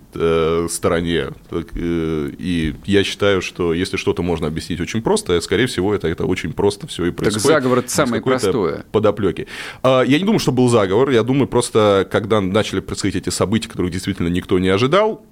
[0.69, 1.29] стороне,
[1.73, 6.53] и я считаю, что если что-то можно объяснить очень просто, скорее всего, это, это очень
[6.53, 7.43] просто все и происходит.
[7.43, 8.85] Так заговор– это самое простое.
[8.91, 9.47] Подоплеки.
[9.83, 13.91] Я не думаю, что был заговор, я думаю, просто когда начали происходить эти события, которых
[13.91, 15.23] действительно никто не ожидал,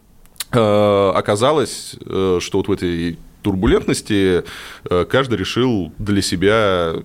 [0.52, 4.44] оказалось, что вот в этой турбулентности
[4.90, 6.96] э, каждый решил для себя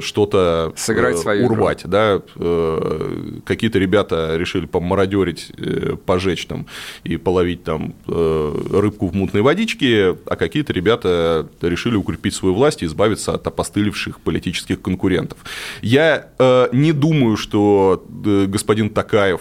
[0.00, 1.82] что-то Сыграть э, свою урвать.
[1.82, 1.90] Игру.
[1.90, 2.22] Да?
[2.36, 5.52] Э, какие-то ребята решили помародерить,
[6.06, 6.66] пожечь там
[7.04, 12.86] и половить там рыбку в мутной водичке, а какие-то ребята решили укрепить свою власть и
[12.86, 15.38] избавиться от опостылевших политических конкурентов.
[15.82, 16.28] Я
[16.72, 19.40] не думаю, что господин Такаев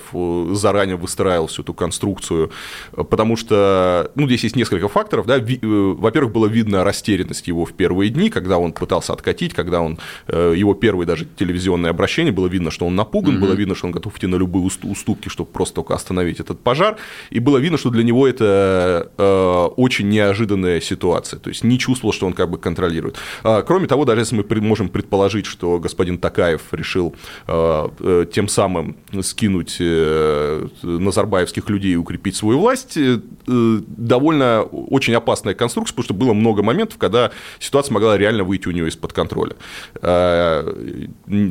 [0.55, 2.51] заранее выстраивал всю эту конструкцию,
[2.91, 8.09] потому что, ну, здесь есть несколько факторов, да, во-первых, было видно растерянность его в первые
[8.09, 12.71] дни, когда он пытался откатить, когда он Э, его первое даже телевизионное обращение, было видно,
[12.71, 13.39] что он напуган, mm-hmm.
[13.39, 16.97] было видно, что он готов идти на любые уступки, чтобы просто только остановить этот пожар,
[17.29, 22.13] и было видно, что для него это э, очень неожиданная ситуация, то есть не чувствовал,
[22.13, 23.17] что он как бы контролирует.
[23.43, 27.15] А, кроме того, даже если мы можем предположить, что господин Такаев решил
[27.47, 29.77] э, тем самым скинуть
[30.81, 32.97] назарбаевских людей и укрепить свою власть,
[33.45, 38.71] довольно очень опасная конструкция, потому что было много моментов, когда ситуация могла реально выйти у
[38.71, 39.55] него из-под контроля.
[40.09, 40.63] Э,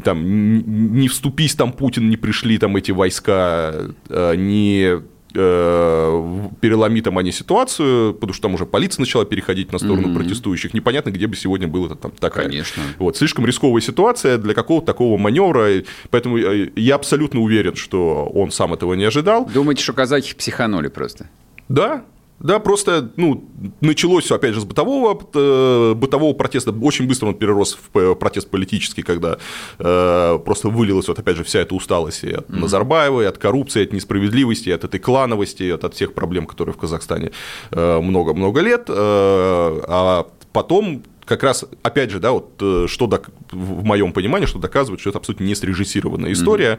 [0.05, 3.75] там, не вступись там Путин, не пришли там эти войска,
[4.09, 5.01] э, не
[5.35, 10.15] э, переломи там они ситуацию, потому что там уже полиция начала переходить на сторону mm-hmm.
[10.15, 10.75] протестующих.
[10.75, 12.47] Непонятно, где бы сегодня было там такая.
[12.47, 12.83] Конечно.
[12.99, 15.83] Вот, слишком рисковая ситуация для какого-то такого маневра.
[16.11, 19.49] Поэтому я абсолютно уверен, что он сам этого не ожидал.
[19.53, 21.29] Думаете, что казахи психанули просто?
[21.69, 22.05] Да,
[22.41, 23.45] да, просто, ну,
[23.81, 26.71] началось все, опять же, с бытового, э, бытового протеста.
[26.71, 29.39] Очень быстро он перерос в протест политический, когда
[29.79, 32.61] э, просто вылилась, вот, опять же, вся эта усталость и от mm-hmm.
[32.61, 36.79] Назарбаева, и от коррупции, от несправедливости, от этой клановости, от, от всех проблем, которые в
[36.79, 37.33] Казахстане
[37.73, 38.85] э, много-много лет.
[38.89, 43.31] Э, а потом как раз, опять же, да, вот э, что док...
[43.53, 46.79] в моем понимании, что доказывает, что это абсолютно не срежиссированная история.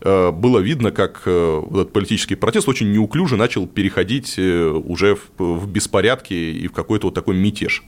[0.00, 0.32] Mm-hmm.
[0.32, 6.66] Было видно, как э, этот политический протест очень неуклюже начал переходить уже в беспорядки и
[6.66, 7.84] в какой-то вот такой мятеж.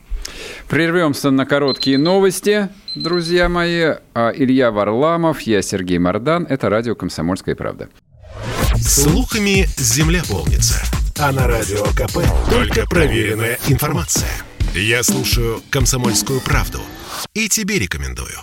[0.69, 3.95] Прервемся на короткие новости, друзья мои.
[4.15, 6.47] А Илья Варламов, я Сергей Мордан.
[6.49, 7.89] Это радио «Комсомольская правда».
[8.77, 10.83] Слухами земля полнится.
[11.19, 12.19] А на радио КП
[12.51, 14.31] только проверенная информация.
[14.75, 16.79] Я слушаю «Комсомольскую правду»
[17.35, 18.39] и тебе рекомендую.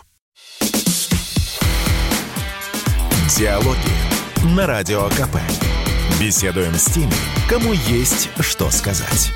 [3.36, 5.38] Диалоги на Радио КП.
[6.22, 7.12] Беседуем с теми,
[7.50, 9.32] кому есть что сказать.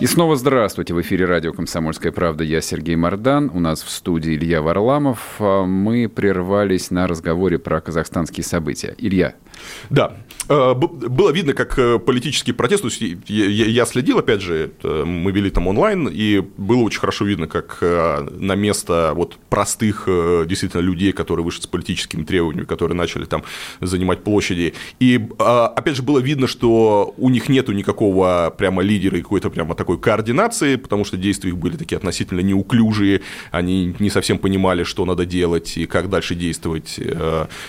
[0.00, 0.94] И снова здравствуйте.
[0.94, 2.44] В эфире радио «Комсомольская правда».
[2.44, 3.50] Я Сергей Мордан.
[3.52, 5.40] У нас в студии Илья Варламов.
[5.40, 8.94] Мы прервались на разговоре про казахстанские события.
[8.98, 9.34] Илья,
[9.90, 10.16] да.
[10.48, 15.50] Э, было видно, как э, политический протест, то есть я следил, опять же, мы вели
[15.50, 20.08] там онлайн, и было очень хорошо видно, как э, на место вот простых
[20.46, 23.44] действительно людей, которые вышли с политическими требованиями, которые начали там
[23.80, 24.74] занимать площади.
[25.00, 29.74] И опять же было видно, что у них нету никакого прямо лидера и какой-то прямо
[29.74, 35.04] такой координации, потому что действия их были такие относительно неуклюжие, они не совсем понимали, что
[35.04, 36.98] надо делать и как дальше действовать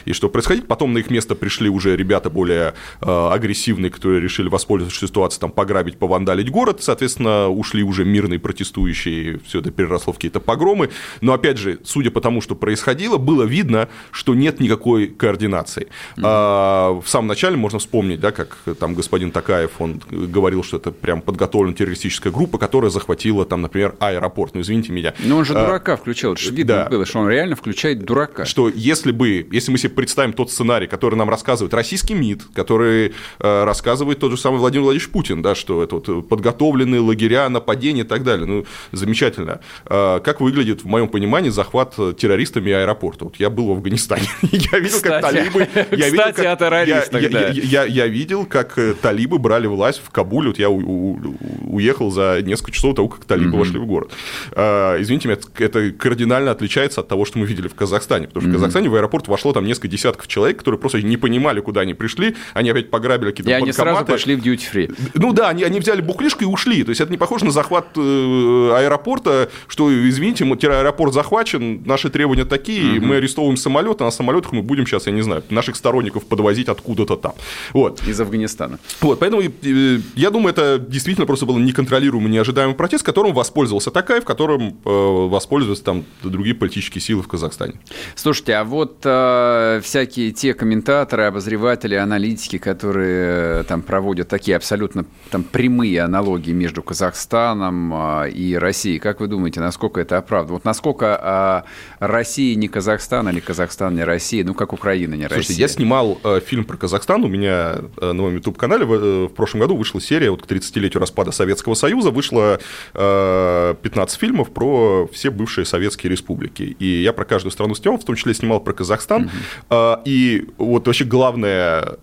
[0.06, 0.68] и что происходить.
[0.68, 5.52] Потом на их место пришли уже ребята более э, агрессивные, которые решили воспользоваться ситуацией, там,
[5.52, 10.90] пограбить, повандалить город, соответственно, ушли уже мирные протестующие, все это переросло в какие-то погромы,
[11.22, 15.88] но, опять же, судя по тому, что происходило, было видно, что нет никакой координации.
[16.18, 17.02] Mm-hmm.
[17.02, 21.22] В самом начале можно вспомнить, да, как там господин Такаев, он говорил, что это прям
[21.22, 25.14] подготовленная террористическая группа, которая захватила там, например, аэропорт, ну, извините меня.
[25.20, 26.90] Но он же а, дурака включал, это же видно да.
[26.90, 28.46] было, что он реально включает дурака.
[28.46, 33.14] Что если бы, если мы себе представим тот сценарий, который нам рассказывает российский МИД, который
[33.40, 38.02] э, рассказывает тот же самый Владимир Владимирович Путин, да, что это вот подготовленные лагеря, нападения
[38.02, 38.46] и так далее.
[38.46, 39.62] Ну, замечательно.
[39.86, 43.26] Э, как выглядит, в моем понимании, захват террористами аэропорта?
[43.26, 45.68] Вот я был в Афганистане, я видел, как талибы...
[45.92, 50.50] Я видел, Кстати, о террористах, я, видел, как талибы брали власть в Кабуле.
[50.50, 54.12] Вот я уехал за несколько часов того, как талибы вошли в город.
[54.54, 58.28] Извините меня, это кардинально отличается от того, что мы видели в Казахстане.
[58.28, 61.62] Потому что в Казахстане в аэропорт вошло там несколько десятков человек, которые просто не понимали,
[61.66, 62.36] куда они пришли.
[62.54, 63.82] Они опять пограбили какие-то И банкоматы.
[63.82, 65.12] они сразу пошли в duty-free.
[65.16, 66.84] Ну да, они, они взяли бухлишко и ушли.
[66.84, 72.46] То есть это не похоже на захват э, аэропорта, что, извините, аэропорт захвачен, наши требования
[72.46, 73.06] такие, mm-hmm.
[73.06, 76.70] мы арестовываем самолет, а на самолетах мы будем сейчас, я не знаю, наших сторонников подвозить
[76.70, 77.34] откуда-то там.
[77.74, 78.06] Вот.
[78.08, 78.80] Из Афганистана.
[79.02, 84.26] Вот, поэтому э, я думаю, это действительно просто был неконтролируемый, неожидаемый протест, которым воспользовался Такаев,
[84.26, 84.90] которым э,
[85.30, 87.80] воспользуются там другие политические силы в Казахстане.
[88.16, 95.06] Слушайте, а вот э, всякие те комментаторы, обозреватели, аналитики, которые э, там проводят такие абсолютно
[95.30, 100.56] там прямые аналогии между Казахстаном э, и Россией, как вы думаете, насколько это оправдано?
[100.56, 101.66] Вот насколько
[102.00, 105.44] э, Россия не Казахстан или Казахстан не Россия, ну как Украина не Россия?
[105.44, 109.62] Слушайте, я снимал э, фильм про Казахстан, у меня э, на моем YouTube-канале в, прошлом
[109.62, 112.60] году вышла серия вот к 30-летию распада Советского Союза, вышло
[112.94, 116.76] э, 15 фильмов про все бывшие советские республики.
[116.80, 119.30] И я про каждую страну снимал, в том числе снимал про Казахстан.
[119.70, 121.45] Э, и вот вообще главное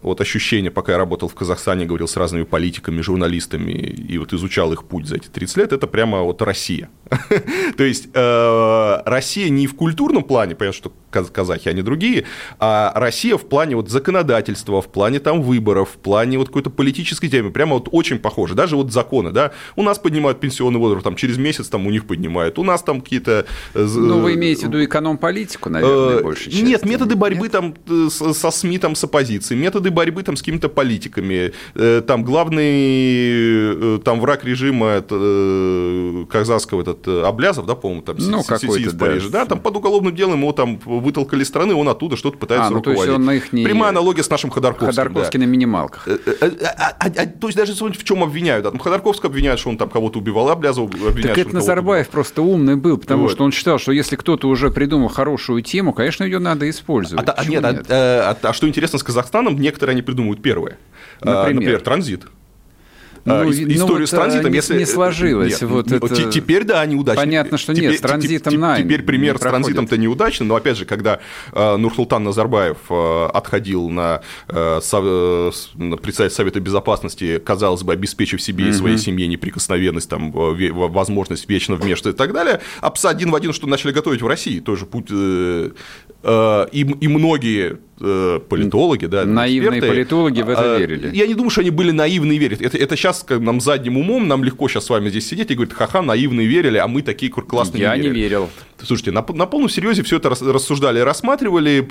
[0.03, 4.73] вот ощущение, пока я работал в Казахстане, говорил с разными политиками, журналистами, и вот изучал
[4.73, 6.89] их путь за эти 30 лет, это прямо вот Россия.
[7.77, 12.25] То есть э, Россия не в культурном плане, понятно, что казахи, они другие,
[12.59, 17.29] а Россия в плане вот законодательства, в плане там выборов, в плане вот какой-то политической
[17.29, 18.55] темы, прямо вот очень похоже.
[18.55, 22.07] Даже вот законы, да, у нас поднимают пенсионный возраст, там через месяц там у них
[22.07, 23.47] поднимают, у нас там какие-то...
[23.75, 26.65] Э, ну, вы имеете в виду эконом-политику, наверное, э, больше части.
[26.65, 27.75] Нет, методы борьбы там
[28.09, 31.53] со СМИ, там с оппозицией, методы борьбы там с какими-то политиками,
[32.07, 39.29] там главный там враг режима это, казахского этот Облязов, да, по-моему, там ну, из Парижа,
[39.31, 42.77] да, там под уголовным делом его там вытолкали страны, он оттуда что-то пытается а, ну,
[42.77, 43.05] руководить.
[43.05, 43.65] То есть он на их не...
[43.65, 44.95] Прямая аналогия с нашим Ходорковским.
[44.95, 45.47] Ходорковский да.
[45.47, 46.09] на минималках.
[46.09, 48.65] А, а, а, а, то есть даже в чем обвиняют?
[48.65, 48.71] Да?
[48.71, 52.43] Там Ходорковского обвиняют, что он там кого-то убивал, а Облязов обвиняют, Так это Назарбаев просто
[52.43, 53.33] умный был, потому вот.
[53.33, 57.29] что он считал, что если кто-то уже придумал хорошую тему, конечно, ее надо использовать.
[57.29, 57.87] А, а, нет, нет?
[57.89, 60.79] А, а, а что интересно с Казахстаном, некоторые они придумывают первое.
[61.21, 62.25] Например, Например транзит.
[63.25, 65.61] Ну, историю ну, с транзитом, не, если не сложилось.
[65.61, 66.31] Нет, вот это...
[66.31, 67.23] Теперь да, неудачно.
[67.23, 70.85] Понятно, что теперь, нет, с транзитом на Теперь пример с транзитом-то неудачный, но опять же,
[70.85, 71.21] когда
[71.53, 78.73] э, Нурсултан Назарбаев э, отходил на, э, председатель Совета Безопасности, казалось бы, обеспечив себе и
[78.73, 83.53] своей семье неприкосновенность, там, возможность вечно вмешиваться и так далее, а ПС один в один,
[83.53, 85.71] что начали готовить в России, тоже путь э,
[86.23, 87.79] э, и, и многие
[88.49, 91.15] политологи, да, наивные эксперты, политологи в это верили.
[91.15, 92.61] Я не думаю, что они были наивны и верят.
[92.61, 95.55] Это, это сейчас как, нам задним умом, нам легко сейчас с вами здесь сидеть и
[95.55, 98.49] говорить, ха-ха, наивные верили, а мы такие классные Я не верил.
[98.85, 101.89] Слушайте, на, на полном серьезе все это рассуждали и рассматривали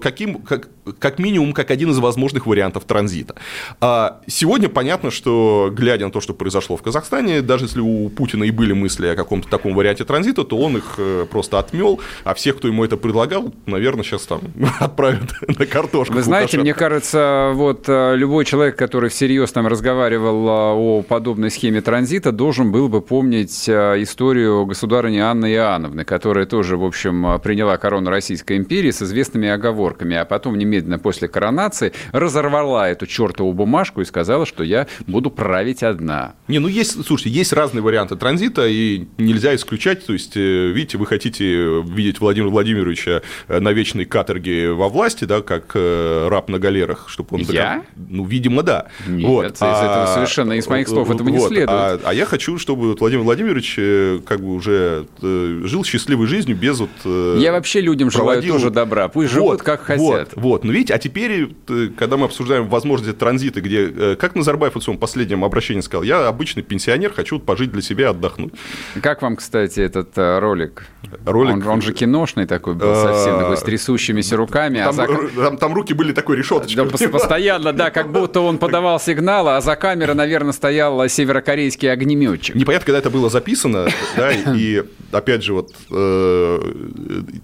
[0.00, 3.34] каким, как, как минимум как один из возможных вариантов транзита.
[3.80, 8.44] А сегодня понятно, что глядя на то, что произошло в Казахстане, даже если у Путина
[8.44, 10.98] и были мысли о каком-то таком варианте транзита, то он их
[11.30, 14.40] просто отмел, а всех, кто ему это предлагал, наверное, сейчас там
[14.80, 16.14] отправят на картошку.
[16.14, 21.50] Вы знаете, мне кажется, вот э, любой человек, который всерьез там разговаривал э, о подобной
[21.50, 27.40] схеме транзита, должен был бы помнить э, историю государыни Анны Иоанновны, которая тоже, в общем,
[27.40, 33.52] приняла корону Российской империи с известными оговорками, а потом немедленно после коронации разорвала эту чертову
[33.52, 36.34] бумажку и сказала, что я буду править одна.
[36.48, 41.06] Не, ну есть, слушайте, есть разные варианты транзита, и нельзя исключать, то есть, видите, вы
[41.06, 47.08] хотите видеть Владимира Владимировича на вечной каторге во власти, да, как э, раб на галерах,
[47.08, 47.42] чтобы он...
[47.42, 47.84] Я?
[47.96, 48.88] Ну, видимо, да.
[49.06, 49.44] Нет, вот.
[49.46, 51.34] из этого а, совершенно, из моих слов этого вот.
[51.34, 51.68] не следует.
[51.70, 56.56] А, а я хочу, чтобы Владимир Владимирович э, как бы уже э, жил счастливой жизнью
[56.56, 56.90] без вот...
[57.38, 60.00] Я вообще людям желаю тоже добра, пусть вот, живут как хотят.
[60.00, 61.54] Вот, вот, ну видите, а теперь,
[61.96, 66.62] когда мы обсуждаем возможности транзита, где, как Назарбаев в своем последнем обращении сказал, я обычный
[66.62, 68.52] пенсионер, хочу пожить для себя, отдохнуть.
[69.00, 70.86] Как вам, кстати, этот ролик?
[71.26, 71.54] Ролик...
[71.54, 74.78] Он, он же киношный такой был совсем, такой с трясущимися руками.
[74.78, 75.06] Там, а за...
[75.36, 76.86] там, там руки были такой решеточкой.
[76.86, 82.54] Да, постоянно, да, как будто он подавал сигналы, а за камерой, наверное, стоял северокорейский огнеметчик.
[82.54, 84.82] Непонятно, когда это было записано, да, и
[85.12, 86.13] опять же, вот э,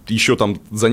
[0.08, 0.90] еще там за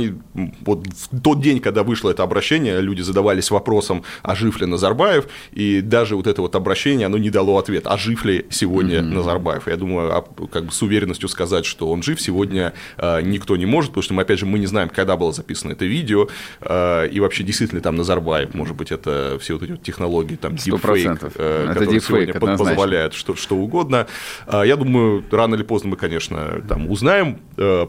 [0.66, 5.28] вот в тот день, когда вышло это обращение, люди задавались вопросом, а жив ли Назарбаев,
[5.52, 9.14] и даже вот это вот обращение, оно не дало ответ, а жив ли сегодня mm-hmm.
[9.14, 9.68] Назарбаев.
[9.68, 12.74] Я думаю, а, как бы с уверенностью сказать, что он жив сегодня
[13.24, 15.86] никто не может, потому что мы, опять же, мы не знаем, когда было записано это
[15.86, 16.28] видео,
[16.62, 21.18] и вообще действительно там Назарбаев, может быть, это все вот эти вот технологии, там, deepfake,
[21.68, 24.08] которые сегодня позволяют что, что угодно.
[24.48, 27.40] Я думаю, рано или поздно мы, конечно, там узнаем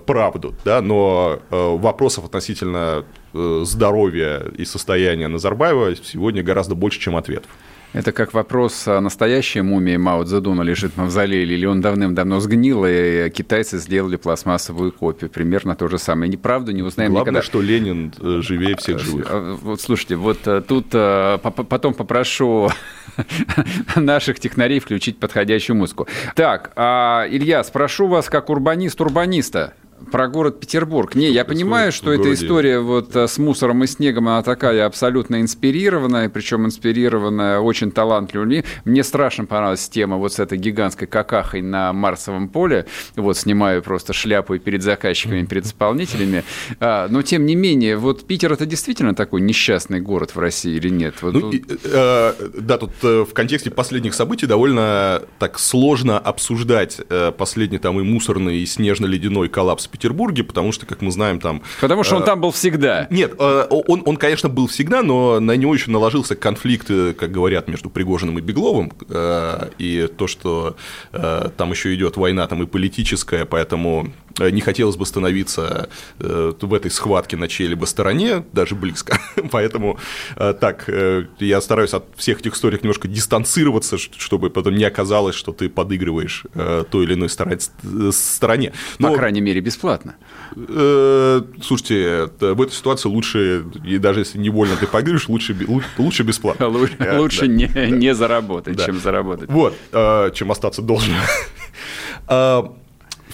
[0.07, 7.51] правду, да, но вопросов относительно э, здоровья и состояния Назарбаева сегодня гораздо больше, чем ответов.
[7.95, 12.85] Это как вопрос, а настоящая мумия Мао Цзэдуна лежит в мавзолее, или он давным-давно сгнил,
[12.87, 15.31] и китайцы сделали пластмассовую копию.
[15.31, 16.31] Примерно то же самое.
[16.31, 17.47] Неправду не узнаем Главное, никогда.
[17.47, 19.29] что Ленин э, живее всех э, живых.
[19.63, 22.71] Вот слушайте, вот тут потом попрошу
[23.97, 26.07] наших технарей включить подходящую музыку.
[26.35, 29.75] Так, а, Илья, спрошу вас как урбанист-урбаниста.
[30.11, 31.15] Про город Петербург.
[31.15, 35.41] Не, я понимаю, что эта история вот э, с мусором и снегом, она такая абсолютно
[35.41, 38.65] инспирированная, причем инспирированная очень талантливым.
[38.85, 42.87] Мне страшно понравилась тема вот с этой гигантской какахой на Марсовом поле.
[43.17, 46.45] Вот снимаю просто шляпу и перед заказчиками, перед исполнителями.
[46.81, 50.89] А, но тем не менее, вот Питер это действительно такой несчастный город в России или
[50.89, 51.15] нет?
[51.23, 57.01] Вот ну, и, э, да, тут э, в контексте последних событий довольно так сложно обсуждать
[57.09, 61.41] э, последний там и мусорный, и снежно-ледяной коллапс в Петербурге, потому что, как мы знаем,
[61.41, 61.63] там...
[61.81, 63.07] Потому что он э, там был всегда.
[63.11, 67.33] Нет, э, он, он, конечно, был всегда, но на него еще наложился конфликт, э, как
[67.33, 68.93] говорят, между Пригожиным и Бегловым,
[69.79, 70.77] и то, что
[71.13, 77.37] там еще идет война там и политическая, поэтому не хотелось бы становиться в этой схватке
[77.37, 79.19] на чьей-либо стороне, даже близко.
[79.51, 79.99] Поэтому
[80.37, 80.89] так,
[81.39, 86.45] я стараюсь от всех этих историй немножко дистанцироваться, чтобы потом не оказалось, что ты подыгрываешь
[86.91, 88.73] той или иной стороне.
[88.99, 89.11] Но...
[89.11, 90.17] По крайней мере, бесплатно.
[90.57, 95.57] Э, слушайте, в этой ситуации лучше, и даже если невольно ты погребешь, лучше,
[95.99, 96.69] лучше бесплатно.
[96.69, 99.51] Лучше не, не заработать, чем заработать.
[99.51, 101.19] Вот, э, чем остаться должным.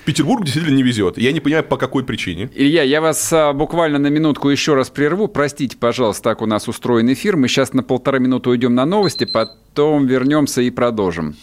[0.05, 1.19] Петербург действительно не везет.
[1.19, 2.51] Я не понимаю, по какой причине.
[2.55, 5.29] Илья, я вас буквально на минутку еще раз прерву.
[5.29, 7.37] Простите, пожалуйста, так у нас устроен эфир.
[7.37, 11.37] Мы сейчас на полтора минуты уйдем на новости, потом вернемся и продолжим.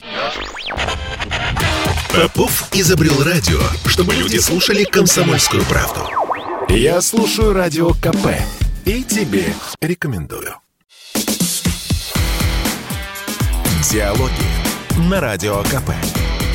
[2.14, 6.02] Попов изобрел радио, чтобы люди слушали комсомольскую правду.
[6.70, 8.28] Я слушаю радио КП
[8.86, 9.46] и тебе
[9.82, 10.56] рекомендую.
[13.90, 15.92] Диалоги на Радио КП.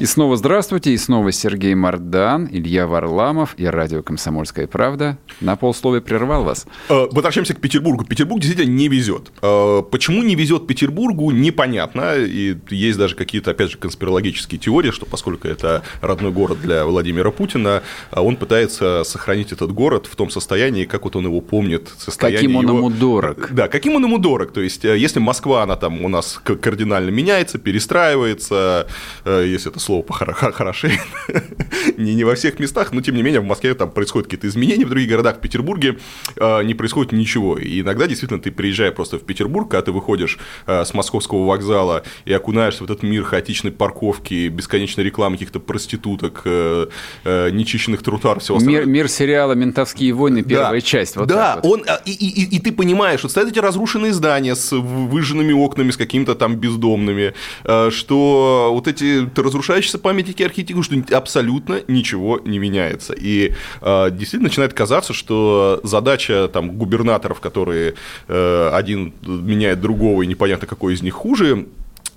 [0.00, 5.18] И снова здравствуйте, и снова Сергей Мардан, Илья Варламов и радио «Комсомольская правда».
[5.42, 6.66] На полсловия прервал вас.
[6.88, 8.06] Э, возвращаемся к Петербургу.
[8.06, 9.30] Петербург действительно не везет.
[9.42, 12.14] Э, почему не везет Петербургу, непонятно.
[12.16, 17.30] И есть даже какие-то, опять же, конспирологические теории, что поскольку это родной город для Владимира
[17.30, 21.90] Путина, э, он пытается сохранить этот город в том состоянии, как вот он его помнит.
[22.16, 22.78] Каким он его...
[22.78, 23.50] ему дорог.
[23.52, 24.50] Да, каким он ему дорог.
[24.52, 28.86] То есть, если Москва, она там у нас кардинально меняется, перестраивается,
[29.26, 31.00] если это слово похорошеет.
[31.96, 34.84] не, не во всех местах, но тем не менее в Москве там происходят какие-то изменения,
[34.84, 35.98] в других городах, в Петербурге
[36.36, 37.58] э, не происходит ничего.
[37.58, 42.04] И иногда действительно ты приезжая просто в Петербург, когда ты выходишь э, с московского вокзала
[42.24, 46.86] и окунаешься в этот мир хаотичной парковки, бесконечной рекламы каких-то проституток, э,
[47.24, 48.84] э, нечищенных тротуаров, всего остального.
[48.84, 50.80] Мир, мир сериала «Ментовские войны», первая да.
[50.80, 51.16] часть.
[51.16, 51.72] Вот да, вот.
[51.72, 55.90] он, и, и, и, и ты понимаешь, что стоят эти разрушенные здания с выжженными окнами,
[55.90, 61.80] с какими-то там бездомными, э, что вот эти ты разрушаешь касающийся памятники архитектуры, что абсолютно
[61.88, 63.14] ничего не меняется.
[63.14, 67.94] И э, действительно начинает казаться, что задача там, губернаторов, которые
[68.28, 71.66] э, один меняет другого, и непонятно, какой из них хуже,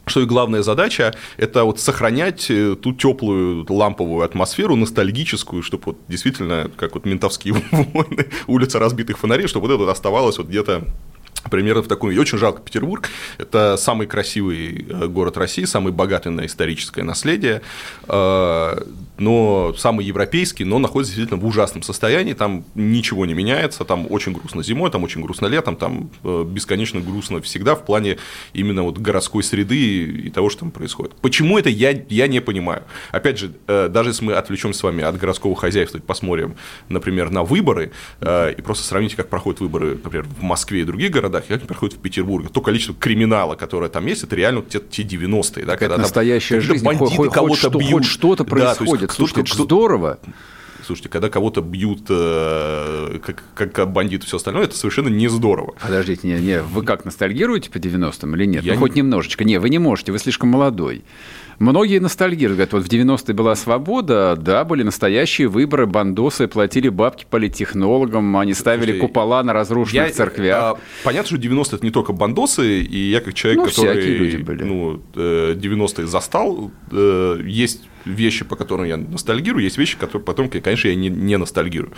[0.05, 5.97] что и главная задача– это вот сохранять э, ту теплую ламповую атмосферу, ностальгическую, чтобы вот
[6.09, 10.83] действительно, как вот ментовские войны, улица разбитых фонарей, чтобы вот это вот оставалось вот где-то
[11.49, 12.11] примерно в таком.
[12.11, 13.09] И очень жалко Петербург.
[13.37, 17.61] Это самый красивый э, город России, самый богатый на историческое наследие,
[18.07, 18.81] э,
[19.17, 22.33] но самый европейский, но находится действительно в ужасном состоянии.
[22.33, 27.01] Там ничего не меняется, там очень грустно зимой, там очень грустно летом, там э, бесконечно
[27.01, 28.17] грустно всегда в плане
[28.53, 31.15] именно вот городской среды и того, что там происходит.
[31.15, 32.83] Почему это, я, я не понимаю.
[33.11, 36.55] Опять же, даже если мы отвлечем с вами от городского хозяйства и посмотрим,
[36.89, 41.32] например, на выборы, и просто сравните, как проходят выборы, например, в Москве и других городах,
[41.33, 42.49] городах, как они проходят в Петербурге.
[42.49, 45.65] То количество криминала, которое там есть, это реально те, те 90-е.
[45.65, 48.03] Да, когда настоящая жизнь, бандиты хоть, кого-то хоть, бьют.
[48.03, 49.09] Хоть что-то происходит.
[49.09, 50.19] Да, Слушайте, это здорово.
[50.85, 55.75] Слушайте, когда кого-то бьют э, как, как бандит и все остальное, это совершенно не здорово.
[55.81, 58.63] Подождите, не, не, вы как ностальгируете по 90-м или нет?
[58.63, 58.99] Я ну, хоть не...
[58.99, 59.43] немножечко.
[59.43, 61.03] Не, вы не можете, вы слишком молодой.
[61.59, 67.25] Многие ностальгируют, говорят, вот в 90-е была свобода, да, были настоящие выборы, бандосы платили бабки
[67.29, 70.57] политтехнологам, они ставили Слушайте, купола на разрушенных я, церквях.
[70.57, 74.37] А, понятно, что 90-е это не только бандосы, и я как человек, ну, который люди
[74.37, 74.63] были.
[74.63, 80.49] Ну, 90-е э, застал, э, есть вещи, по которым я ностальгирую, есть вещи, которые потом,
[80.49, 81.93] конечно, я не, не ностальгирую.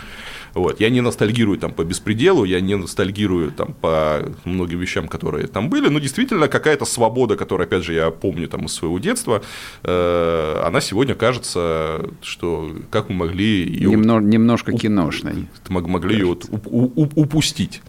[0.54, 0.80] Вот.
[0.80, 5.68] Я не ностальгирую там по беспределу, я не ностальгирую там по многим вещам, которые там
[5.68, 9.42] были, но действительно какая-то свобода, которую, опять же, я помню там из своего детства,
[9.82, 13.90] э, она сегодня кажется, что как мы могли ее...
[13.90, 15.46] Немно, немножко киношной.
[15.68, 17.82] Могли ее вот упустить.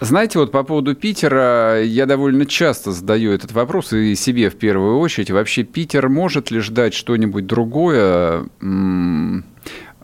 [0.00, 4.98] Знаете, вот по поводу Питера я довольно часто задаю этот вопрос и себе в первую
[4.98, 5.30] очередь.
[5.30, 8.46] Вообще Питер может ли ждать что-нибудь другое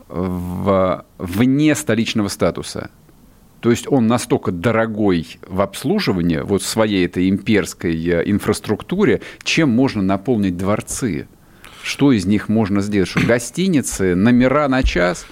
[0.08, 2.90] в, вне столичного статуса?
[3.60, 9.70] То есть он настолько дорогой в обслуживании, вот в своей этой имперской э, инфраструктуре, чем
[9.70, 11.26] можно наполнить дворцы?
[11.82, 13.08] Что из них можно сделать?
[13.08, 15.26] Что гостиницы, номера на час?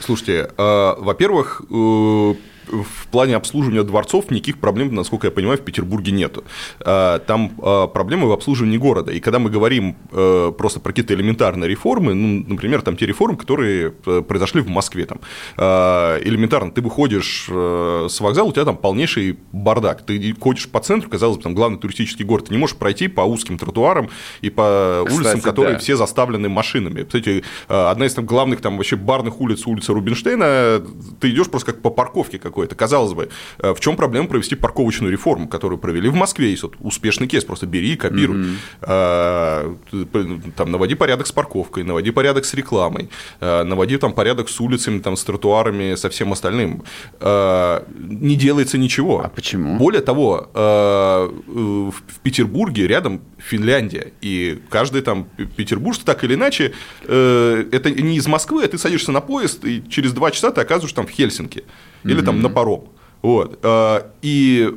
[0.00, 2.34] Слушайте, э, во-первых, э,
[2.68, 6.44] в плане обслуживания дворцов никаких проблем, насколько я понимаю, в Петербурге нету.
[6.80, 9.12] А, там а, проблемы в обслуживании города.
[9.12, 13.36] И когда мы говорим э, просто про какие-то элементарные реформы, ну, например, там те реформы,
[13.36, 15.20] которые э, произошли в Москве, там,
[15.56, 20.02] а, элементарно, ты выходишь э, с вокзала, у тебя там полнейший бардак.
[20.02, 23.22] Ты ходишь по центру, казалось бы, там главный туристический город, ты не можешь пройти по
[23.22, 24.10] узким тротуарам
[24.40, 25.78] и по Кстати, улицам, которые да.
[25.78, 27.02] все заставлены машинами.
[27.04, 30.82] Кстати, одна из там главных там вообще барных улиц, улица Рубинштейна,
[31.20, 32.74] ты идешь просто как по парковке, как какой-то.
[32.74, 33.28] Казалось бы,
[33.58, 36.50] э, в чем проблема провести парковочную реформу, которую провели в Москве?
[36.50, 38.46] Есть вот успешный кейс, просто бери и копируй.
[38.80, 40.52] Mm-hmm.
[40.56, 45.00] Там, наводи порядок с парковкой, наводи порядок с рекламой, э, наводи там порядок с улицами,
[45.00, 46.82] там, с тротуарами, со всем остальным.
[47.20, 49.20] Не делается ничего.
[49.24, 49.76] А почему?
[49.76, 51.92] Более того, в
[52.22, 58.68] Петербурге рядом Финляндия, и каждый там петербуржец так или иначе, это не из Москвы, а
[58.68, 61.64] ты садишься на поезд, и через два часа ты оказываешься там в Хельсинки
[62.10, 62.88] или там на паром.
[63.22, 63.58] Вот.
[63.62, 64.72] А, и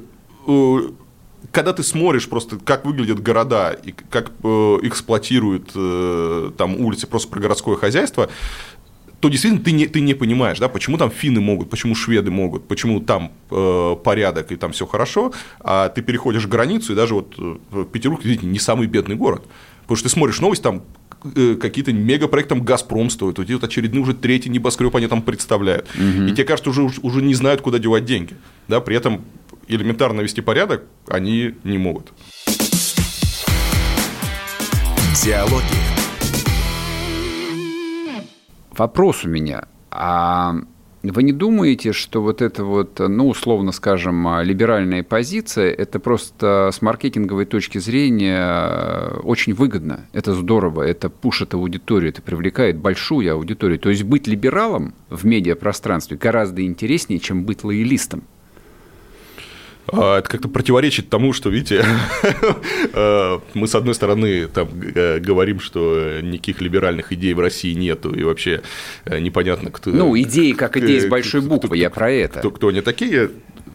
[0.47, 0.77] э,
[1.51, 4.47] когда ты смотришь просто, как выглядят города и как э,
[4.83, 8.29] эксплуатируют э, там улицы просто про городское хозяйство,
[9.19, 12.67] то действительно ты не, ты не понимаешь, да, почему там финны могут, почему шведы могут,
[12.67, 17.35] почему там э, порядок и там все хорошо, а ты переходишь границу, и даже вот
[17.91, 19.43] Петербург, видите, не самый бедный город.
[19.81, 20.83] Потому что ты смотришь новость, там
[21.35, 25.89] Э, какие-то мегапроектом «Газпром» стоят, вот очередные уже третий небоскреб они там представляют.
[25.95, 26.27] Угу.
[26.27, 28.35] И тебе кажется, уже, уже не знают, куда девать деньги.
[28.69, 29.25] Да, при этом
[29.67, 32.13] элементарно вести порядок они не могут.
[35.21, 35.65] Диалоги.
[38.71, 39.65] Вопрос у меня.
[39.91, 40.55] А
[41.01, 46.81] вы не думаете, что вот эта вот, ну, условно скажем, либеральная позиция, это просто с
[46.81, 53.79] маркетинговой точки зрения очень выгодно, это здорово, это пушит аудиторию, это привлекает большую аудиторию.
[53.79, 58.23] То есть быть либералом в медиапространстве гораздо интереснее, чем быть лоялистом.
[59.91, 61.83] А, это как-то противоречит тому, что, видите,
[62.93, 68.13] э, мы, с одной стороны, там э, говорим, что никаких либеральных идей в России нету,
[68.13, 68.61] и вообще
[69.05, 69.91] э, непонятно, кто...
[69.91, 72.39] Ну, идеи как идеи с большой буквы, я про это.
[72.39, 73.31] Кто, кто они такие,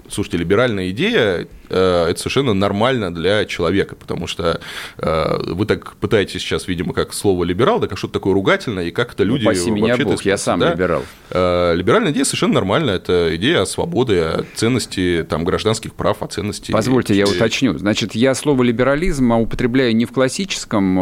[0.09, 4.61] слушайте, либеральная идея это совершенно нормально для человека, потому что
[4.99, 8.91] э, вы так пытаетесь сейчас, видимо, как слово либерал, да как что-то такое ругательное, и
[8.91, 10.73] как это люди ну, вообще меня Бог, я сам да?
[10.73, 11.03] либерал.
[11.31, 16.27] Э, либеральная идея совершенно нормальная, это идея о свободе, о ценности там, гражданских прав, о
[16.27, 16.73] ценности...
[16.73, 17.77] Позвольте, я уточню.
[17.79, 20.97] Значит, я слово либерализм употребляю не в классическом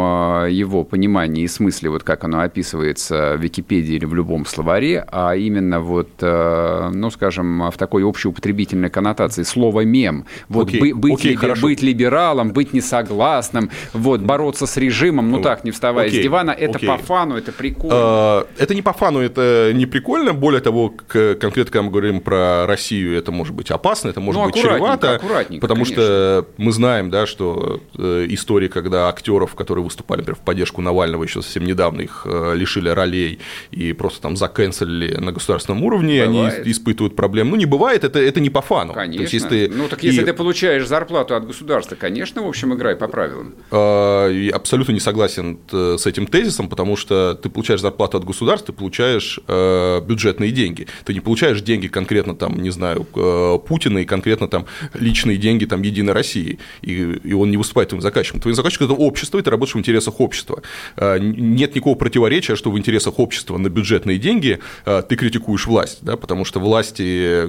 [0.49, 5.35] его понимании и смысле, вот как оно описывается в Википедии или в любом словаре, а
[5.35, 10.27] именно вот, ну, скажем, в такой общеупотребительной коннотации слово «мем».
[10.49, 15.65] Вот окей, быть, окей, ли, быть либералом, быть несогласным, вот, бороться с режимом, ну так,
[15.65, 16.89] не вставая окей, с дивана, это окей.
[16.89, 17.97] по фану, это прикольно.
[17.97, 20.33] А, это не по фану, это не прикольно.
[20.33, 24.47] Более того, конкретно, когда мы говорим про Россию, это может быть опасно, это может ну,
[24.47, 25.21] быть чревато.
[25.61, 25.95] Потому конечно.
[25.95, 31.25] что мы знаем, да, что э, истории, когда актеров, которые выступали, например, в поддержку Навального
[31.25, 33.39] еще совсем недавно, их э, лишили ролей
[33.71, 36.61] и просто там заканцелили на государственном уровне, бывает.
[36.61, 37.51] они испытывают проблемы.
[37.51, 38.93] Ну, не бывает, это, это не по фану.
[38.93, 39.19] Конечно.
[39.19, 39.69] То есть, если ты...
[39.69, 40.25] Ну, так если и...
[40.25, 43.55] ты получаешь зарплату от государства, конечно, в общем, играй по правилам.
[43.71, 48.25] А, я абсолютно не согласен э, с этим тезисом, потому что ты получаешь зарплату от
[48.25, 50.89] государства, ты получаешь э, бюджетные деньги.
[51.05, 55.65] Ты не получаешь деньги конкретно там, не знаю, э, Путина и конкретно там личные деньги
[55.65, 58.41] там Единой России, и, и он не выступает твоим заказчиком.
[58.41, 60.63] Твоим заказчиком это общество, и ты работаешь в интересах общества.
[60.99, 66.45] Нет никакого противоречия, что в интересах общества на бюджетные деньги ты критикуешь власть, да, потому
[66.45, 67.47] что власти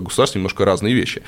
[0.00, 1.22] государства немножко разные вещи.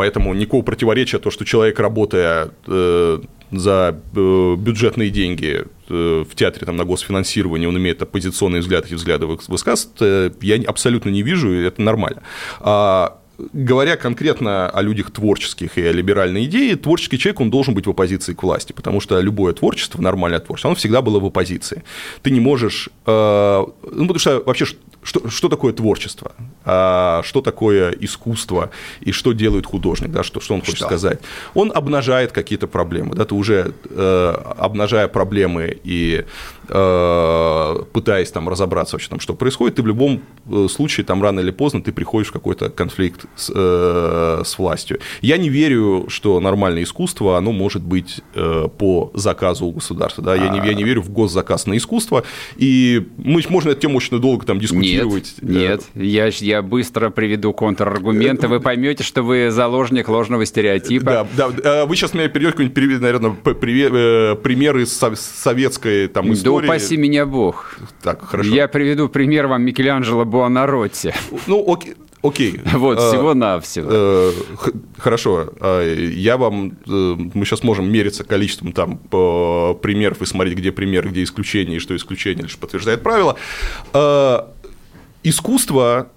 [0.00, 3.18] Поэтому никакого противоречия то, что человек, работая э,
[3.50, 8.94] за э, бюджетные деньги э, в театре там, на госфинансирование, он имеет оппозиционные взгляды и
[8.94, 12.22] взгляды высказывает, я абсолютно не вижу, и это нормально.
[12.60, 13.19] А
[13.52, 17.90] говоря конкретно о людях творческих и о либеральной идее, творческий человек, он должен быть в
[17.90, 21.82] оппозиции к власти, потому что любое творчество, нормальное творчество, оно всегда было в оппозиции.
[22.22, 22.88] Ты не можешь...
[23.06, 24.66] Э, ну, потому что вообще
[25.02, 26.32] что, что такое творчество,
[26.64, 28.70] а, что такое искусство
[29.00, 30.86] и что делает художник, да, что, что он хочет что?
[30.86, 31.20] сказать.
[31.54, 36.24] Он обнажает какие-то проблемы, да, ты уже э, обнажая проблемы и
[36.70, 41.50] пытаясь там разобраться вообще там, что происходит, ты в любом э, случае там рано или
[41.50, 45.00] поздно ты приходишь в какой-то конфликт с, э, с властью.
[45.20, 50.34] Я не верю, что нормальное искусство, оно может быть э, по заказу у государства, да,
[50.34, 52.24] я не, я не верю в госзаказ на искусство,
[52.56, 56.04] и мы, можно эту тему очень долго там дискутировать, нет, нет.
[56.06, 58.48] Я, я быстро приведу контраргументы.
[58.48, 61.26] Вы поймете, что вы заложник ложного стереотипа.
[61.36, 61.86] Да, да.
[61.86, 66.59] Вы сейчас мне перейдете какой-нибудь, наверное, э, примеры из советской там, истории.
[66.60, 67.76] Да упаси меня бог.
[68.02, 68.54] Так, хорошо.
[68.54, 71.14] Я приведу пример вам Микеланджело Буонаротти.
[71.46, 71.94] Ну, окей.
[72.22, 72.60] Окей.
[72.74, 73.88] Вот, а, всего-навсего.
[73.90, 74.32] Э,
[74.98, 75.52] хорошо.
[75.60, 76.76] А, я вам...
[76.86, 78.98] Э, мы сейчас можем мериться количеством там
[79.78, 83.36] примеров и смотреть, где пример, где исключение, и что исключение лишь подтверждает правило.
[83.92, 84.52] А,
[85.22, 86.08] искусство,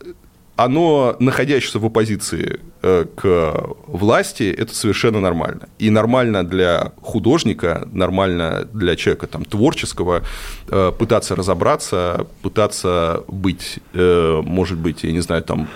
[0.55, 5.69] оно, находящееся в оппозиции к власти, это совершенно нормально.
[5.79, 10.23] И нормально для художника, нормально для человека там, творческого
[10.67, 15.67] э, пытаться разобраться, пытаться быть, э, может быть, я не знаю, там,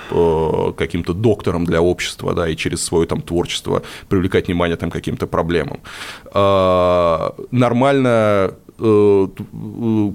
[0.77, 5.79] каким-то доктором для общества, да, и через свое там, творчество привлекать внимание там, каким-то проблемам.
[7.51, 8.53] Нормально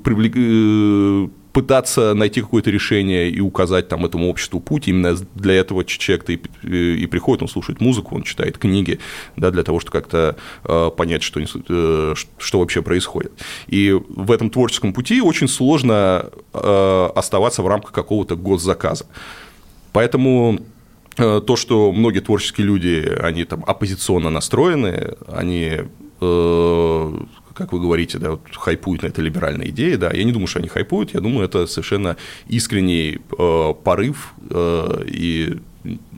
[0.03, 4.89] привлекать пытаться найти какое-то решение и указать там этому обществу путь.
[4.89, 6.41] Именно для этого человек-то и,
[7.03, 8.99] и приходит, он слушает музыку, он читает книги,
[9.37, 13.33] да, для того, чтобы как-то э, понять, что, э, что вообще происходит.
[13.67, 19.07] И в этом творческом пути очень сложно э, оставаться в рамках какого-то госзаказа.
[19.93, 20.59] Поэтому
[21.19, 25.81] э, то, что многие творческие люди, они там оппозиционно настроены, они
[26.21, 27.13] э,
[27.55, 30.59] как вы говорите, да, вот хайпуют на это либеральная идея, да, я не думаю, что
[30.59, 32.17] они хайпуют, я думаю, это совершенно
[32.49, 35.59] искренний э, порыв э, и,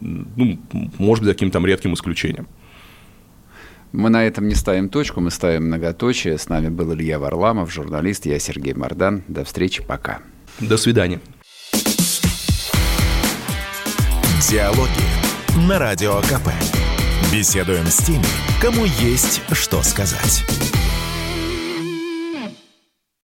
[0.00, 0.58] ну,
[0.98, 2.46] может быть, каким-то редким исключением.
[3.92, 6.36] Мы на этом не ставим точку, мы ставим многоточие.
[6.36, 9.22] С нами был Илья Варламов, журналист, я Сергей Мордан.
[9.28, 10.18] До встречи, пока.
[10.58, 11.20] До свидания.
[14.50, 14.88] Диалоги
[15.68, 16.48] на Радио КП.
[17.32, 18.24] Беседуем с теми,
[18.60, 20.44] кому есть что сказать.